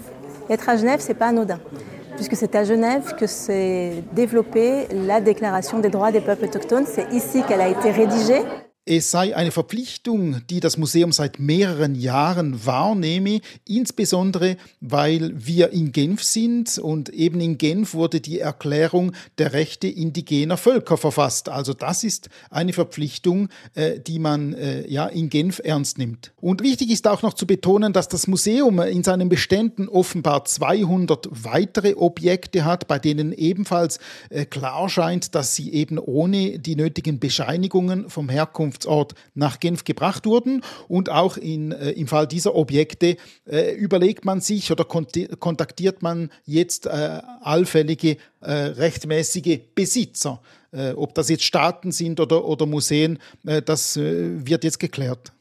Être 0.51 0.68
à 0.68 0.77
Genève, 0.77 1.01
c'est 1.01 1.14
pas 1.14 1.29
anodin 1.29 1.61
puisque 2.16 2.35
c'est 2.35 2.57
à 2.57 2.64
Genève 2.64 3.14
que 3.14 3.29
s'est 3.29 4.03
développée 4.12 4.88
la 4.90 5.21
Déclaration 5.21 5.79
des 5.79 5.88
droits 5.88 6.11
des 6.11 6.21
peuples 6.21 6.47
autochtones. 6.47 6.85
C'est 6.85 7.12
ici 7.12 7.44
qu'elle 7.47 7.61
a 7.61 7.68
été 7.68 7.92
rédigée. 7.92 8.42
Es 8.90 9.11
sei 9.11 9.37
eine 9.37 9.51
Verpflichtung, 9.51 10.40
die 10.48 10.61
das 10.61 10.79
Museum 10.79 11.12
seit 11.12 11.38
mehreren 11.38 11.94
Jahren 11.94 12.64
wahrnehme, 12.64 13.42
insbesondere 13.66 14.57
weil 14.81 15.35
wir 15.37 15.74
in 15.74 15.92
Genf 15.92 16.22
sind 16.22 16.79
und 16.79 17.11
eben 17.11 17.38
in 17.42 17.59
Genf 17.59 17.92
wurde 17.92 18.22
die 18.22 18.40
Erklärung 18.40 19.12
der 19.37 19.53
Rechte 19.53 19.88
indigener 19.88 20.57
Völker 20.57 20.96
verfasst. 20.96 21.51
Also 21.51 21.74
das 21.74 22.03
ist 22.03 22.31
eine 22.48 22.72
Verpflichtung, 22.72 23.51
äh, 23.74 24.01
die 24.01 24.18
man 24.18 24.55
äh, 24.55 24.88
ja 24.90 25.07
in 25.07 25.29
Genf 25.29 25.61
ernst 25.62 25.98
nimmt. 25.98 26.33
Und 26.40 26.62
wichtig 26.62 26.90
ist 26.90 27.07
auch 27.07 27.20
noch 27.20 27.35
zu 27.35 27.46
betonen, 27.46 27.92
dass 27.92 28.09
das 28.09 28.27
Museum 28.27 28.81
in 28.81 29.05
seinen 29.05 29.29
Beständen 29.29 29.90
offenbar 29.90 30.46
200 30.46 31.29
weitere 31.31 31.92
Objekte 31.92 32.64
hat, 32.64 32.88
bei 32.88 32.98
denen 32.98 33.35
ebenfalls 33.35 33.98
äh, 34.31 34.46
klar 34.46 34.88
scheint, 34.88 35.35
dass 35.35 35.55
sie 35.55 35.74
eben 35.74 35.98
ohne 35.98 36.59
die 36.59 36.74
nötigen 36.74 37.18
Bescheinigungen 37.18 38.09
vom 38.09 38.31
Herkunft 38.31 38.78
Herkunftsort 38.79 39.14
nach 39.35 39.61
Genf 39.61 39.85
gebracht 39.85 40.27
wurden. 40.27 40.62
Und 40.88 41.11
auch 41.11 41.37
in, 41.37 41.73
äh, 41.73 41.91
im 41.91 42.07
Fall 42.07 42.27
dieser 42.27 42.55
Objekte 42.55 43.17
äh, 43.47 43.75
überlegt 43.75 44.25
man 44.25 44.41
sich 44.41 44.71
oder 44.71 44.85
kontaktiert 44.85 46.03
man 46.03 46.31
jetzt 46.45 46.87
äh, 46.87 47.21
allfällige 47.41 48.17
äh, 48.41 48.53
rechtmäßige 48.53 49.61
Besitzer. 49.75 50.41
Äh, 50.73 50.93
ob 50.93 51.14
das 51.14 51.29
jetzt 51.29 51.45
Staaten 51.45 51.93
sind 51.93 52.21
oder, 52.21 52.45
oder 52.45 52.67
Museen, 52.67 53.19
äh, 53.47 53.62
das 53.62 53.97
wird 53.97 54.64
jetzt 54.64 54.79
geklärt. 54.79 55.33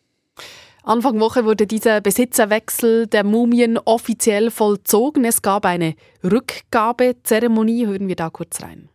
Anfang 0.88 1.20
Woche 1.20 1.44
wurde 1.44 1.68
dieser 1.68 2.00
Besitzerwechsel 2.00 3.08
der 3.08 3.26
Mumien 3.26 3.78
offiziell 3.78 4.50
vollzogen. 4.50 5.26
Es 5.26 5.42
gab 5.42 5.66
eine 5.66 5.96
Rückgabezeremonie. 6.24 7.88
Hören 7.88 8.08
wir 8.08 8.16
da 8.16 8.30
kurz 8.30 8.62
rein. 8.62 8.88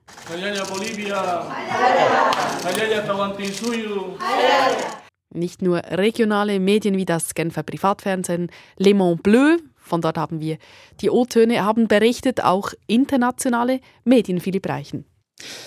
Nicht 5.34 5.60
nur 5.60 5.82
regionale 5.90 6.60
Medien 6.60 6.96
wie 6.96 7.04
das 7.04 7.34
Genfer 7.34 7.62
Privatfernsehen 7.62 8.50
Le 8.78 8.94
Mont 8.94 9.22
Bleu, 9.22 9.58
von 9.76 10.00
dort 10.00 10.16
haben 10.16 10.40
wir 10.40 10.56
die 11.02 11.10
O-Töne, 11.10 11.62
haben 11.62 11.88
berichtet, 11.88 12.42
auch 12.42 12.72
internationale 12.86 13.80
Medien, 14.04 14.40
Philipp 14.40 14.66
Reichen. 14.66 15.04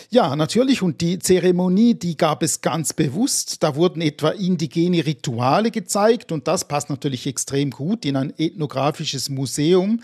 Ja, 0.10 0.36
natürlich. 0.36 0.82
Und 0.82 1.02
die 1.02 1.20
Zeremonie, 1.20 1.94
die 1.96 2.18
gab 2.18 2.44
es 2.44 2.62
ganz 2.62 2.94
bewusst. 2.94 3.64
Da 3.64 3.76
wurden 3.76 4.02
etwa 4.02 4.30
indigene 4.30 5.06
Rituale 5.06 5.72
gezeigt 5.72 6.32
und 6.32 6.48
das 6.48 6.68
passt 6.68 6.90
natürlich 6.90 7.28
extrem 7.28 7.72
gut 7.72 8.06
in 8.06 8.16
ein 8.16 8.34
ethnografisches 8.38 9.30
Museum. 9.30 10.02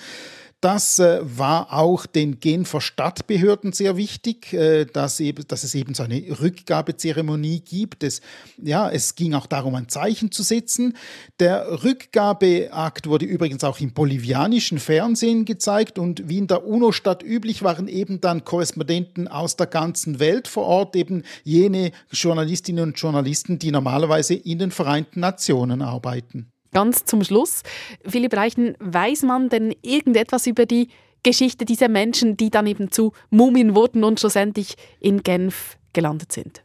Das 0.62 1.00
äh, 1.00 1.22
war 1.24 1.74
auch 1.74 2.06
den 2.06 2.40
Genfer 2.40 2.82
Stadtbehörden 2.82 3.74
sehr 3.74 3.98
wichtig, 3.98 4.54
äh, 4.54 4.86
dass, 4.86 5.20
eben, 5.20 5.44
dass 5.48 5.64
es 5.64 5.74
eben 5.74 5.96
so 5.96 6.04
eine 6.04 6.24
Rückgabezeremonie 6.40 7.62
gibt. 7.62 8.04
Es, 8.04 8.22
ja, 8.62 8.88
es 8.88 9.16
ging 9.16 9.34
auch 9.34 9.48
darum, 9.48 9.74
ein 9.74 9.90
Zeichen 9.90 10.32
zu 10.32 10.44
setzen. 10.44 10.96
Der 11.40 11.84
Rückgabeakt 11.84 13.08
wurde 13.08 13.26
übrigens 13.26 13.64
auch 13.64 13.80
im 13.80 13.94
bolivianischen 13.94 14.78
Fernsehen 14.78 15.46
gezeigt 15.46 15.98
und 15.98 16.30
wie 16.30 16.38
in 16.38 16.46
der 16.46 16.64
UNO-Stadt 16.68 17.24
üblich 17.24 17.64
waren 17.64 17.88
eben 17.88 18.22
dann 18.22 18.46
Korrespondenten 18.46 19.28
aus 19.28 19.56
der 19.56 19.66
ganzen 19.66 20.20
Welt 20.20 20.48
vor 20.48 20.66
Ort, 20.66 20.96
eben 20.96 21.24
jene 21.44 21.92
Journalistinnen 22.12 22.84
und 22.84 23.00
Journalisten, 23.00 23.58
die 23.58 23.72
normalerweise 23.72 24.36
in 24.36 24.60
den 24.60 24.70
Vereinten 24.70 25.22
Nationen 25.22 25.82
arbeiten. 25.82 26.51
Ganz 26.74 27.06
zum 27.06 27.24
Schluss, 27.24 27.64
Philipp 28.06 28.34
Reichen, 28.34 28.76
weiß 28.80 29.24
man 29.24 29.50
denn 29.50 29.76
irgendetwas 29.82 30.48
über 30.48 30.66
die 30.66 30.88
Geschichte 31.24 31.66
dieser 31.66 31.90
Menschen, 31.90 32.38
die 32.38 32.50
dann 32.50 32.66
eben 32.66 32.92
zu 32.92 33.12
Mumien 33.30 33.76
wurden 33.76 34.04
und 34.04 34.20
schlussendlich 34.20 34.76
in 35.00 35.22
Genf 35.22 35.78
gelandet 35.94 36.32
sind? 36.32 36.64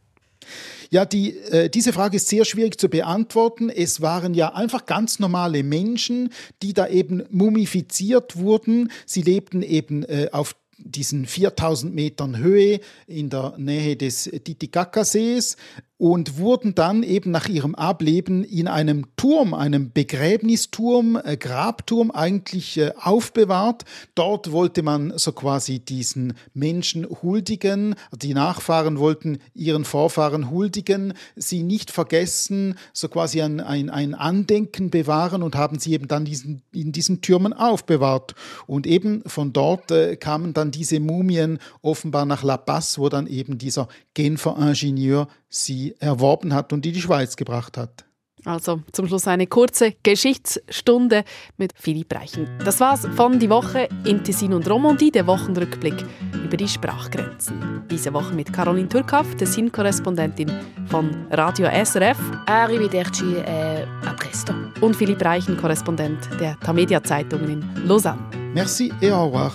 Ja, 0.89 1.05
die, 1.05 1.37
äh, 1.37 1.69
diese 1.69 1.91
Frage 1.91 2.15
ist 2.15 2.29
sehr 2.29 2.45
schwierig 2.45 2.79
zu 2.79 2.87
beantworten. 2.87 3.69
Es 3.69 4.01
waren 4.01 4.33
ja 4.33 4.53
einfach 4.53 4.85
ganz 4.85 5.19
normale 5.19 5.63
Menschen, 5.63 6.29
die 6.63 6.73
da 6.73 6.87
eben 6.87 7.23
mumifiziert 7.29 8.37
wurden. 8.37 8.89
Sie 9.05 9.21
lebten 9.21 9.61
eben 9.61 10.03
äh, 10.03 10.29
auf 10.31 10.55
diesen 10.77 11.25
4000 11.25 11.93
Metern 11.93 12.37
Höhe 12.37 12.79
in 13.07 13.29
der 13.29 13.55
Nähe 13.57 13.95
des 13.97 14.23
Titicaca-Sees 14.23 15.57
und 15.97 16.37
wurden 16.37 16.75
dann 16.75 17.01
eben 17.01 17.31
nach 17.31 17.49
ihrem 17.49 17.73
Ableben 17.73 18.43
in 18.43 18.67
einem 18.67 19.07
Turm, 19.15 19.55
einem 19.55 19.91
Begräbnisturm, 19.91 21.19
äh, 21.23 21.37
Grabturm 21.37 22.11
eigentlich 22.11 22.77
äh, 22.77 22.91
aufbewahrt. 22.99 23.83
Dort 24.13 24.51
wollte 24.51 24.83
man 24.83 25.13
so 25.17 25.31
quasi 25.31 25.79
diesen 25.79 26.33
Menschen 26.53 27.07
huldigen. 27.23 27.95
Die 28.15 28.35
Nachfahren 28.35 28.99
wollten 28.99 29.39
ihren 29.55 29.85
Vorfahren 29.85 30.51
huldigen, 30.51 31.13
sie 31.35 31.63
nicht 31.63 31.89
vergessen, 31.89 32.75
so 32.93 33.07
quasi 33.09 33.41
ein, 33.41 33.59
ein, 33.59 33.89
ein 33.89 34.13
Andenken 34.13 34.91
bewahren 34.91 35.41
und 35.41 35.55
haben 35.55 35.79
sie 35.79 35.93
eben 35.93 36.07
dann 36.07 36.25
diesen, 36.25 36.61
in 36.73 36.91
diesen 36.91 37.21
Türmen 37.21 37.53
aufbewahrt. 37.53 38.35
Und 38.67 38.85
eben 38.85 39.23
von 39.25 39.51
dort 39.51 39.89
äh, 39.89 40.15
kamen 40.15 40.53
dann 40.53 40.69
diese 40.69 40.99
Mumien 40.99 41.57
offenbar 41.81 42.25
nach 42.25 42.43
La 42.43 42.57
Paz, 42.57 42.99
wo 42.99 43.09
dann 43.09 43.25
eben 43.25 43.57
dieser 43.57 43.87
Genfer 44.13 44.57
Ingenieur 44.59 45.27
sie 45.49 45.95
erworben 45.99 46.53
hat 46.53 46.73
und 46.73 46.83
die 46.85 46.91
die 46.91 47.01
Schweiz 47.01 47.35
gebracht 47.35 47.77
hat. 47.77 48.07
Also 48.45 48.81
zum 48.93 49.07
Schluss 49.07 49.27
eine 49.27 49.47
kurze 49.47 49.93
Geschichtsstunde 50.03 51.23
mit 51.57 51.73
Philipp 51.75 52.13
Reichen. 52.13 52.47
Das 52.63 52.79
war's 52.79 53.05
von 53.15 53.39
die 53.39 53.49
Woche 53.49 53.89
in 54.05 54.23
Tessin 54.23 54.53
und 54.53 54.69
Romandie, 54.69 55.11
der 55.11 55.27
Wochenrückblick 55.27 56.05
über 56.45 56.55
die 56.55 56.67
Sprachgrenzen. 56.67 57.83
Diese 57.91 58.13
Woche 58.13 58.33
mit 58.33 58.53
Caroline 58.53 58.87
Turkaf, 58.87 59.35
Tessin-Korrespondentin 59.35 60.49
von 60.85 61.27
Radio 61.31 61.67
SRF. 61.67 62.17
Arrivederci 62.45 63.35
e 63.35 63.83
a 64.05 64.13
presto. 64.13 64.53
Und 64.79 64.95
Philipp 64.95 65.23
Reichen, 65.25 65.57
Korrespondent 65.57 66.29
der 66.39 66.57
Tamedia 66.59 67.03
Zeitungen 67.03 67.49
in 67.49 67.87
Lausanne. 67.87 68.21
Merci 68.53 68.93
et 69.01 69.11
au 69.11 69.25
revoir. 69.25 69.51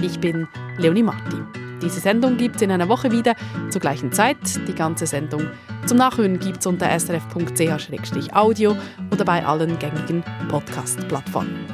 Ich 0.00 0.18
bin 0.18 0.48
Leonie 0.78 1.02
Martin. 1.02 1.69
Diese 1.82 2.00
Sendung 2.00 2.36
gibt 2.36 2.56
es 2.56 2.62
in 2.62 2.70
einer 2.70 2.88
Woche 2.88 3.10
wieder, 3.10 3.34
zur 3.70 3.80
gleichen 3.80 4.12
Zeit. 4.12 4.36
Die 4.68 4.74
ganze 4.74 5.06
Sendung 5.06 5.42
zum 5.86 5.98
Nachhören 5.98 6.38
gibt 6.38 6.58
es 6.60 6.66
unter 6.66 6.86
srf.ch-audio 6.98 8.76
oder 9.10 9.24
bei 9.24 9.44
allen 9.44 9.78
gängigen 9.78 10.22
Podcast-Plattformen. 10.48 11.66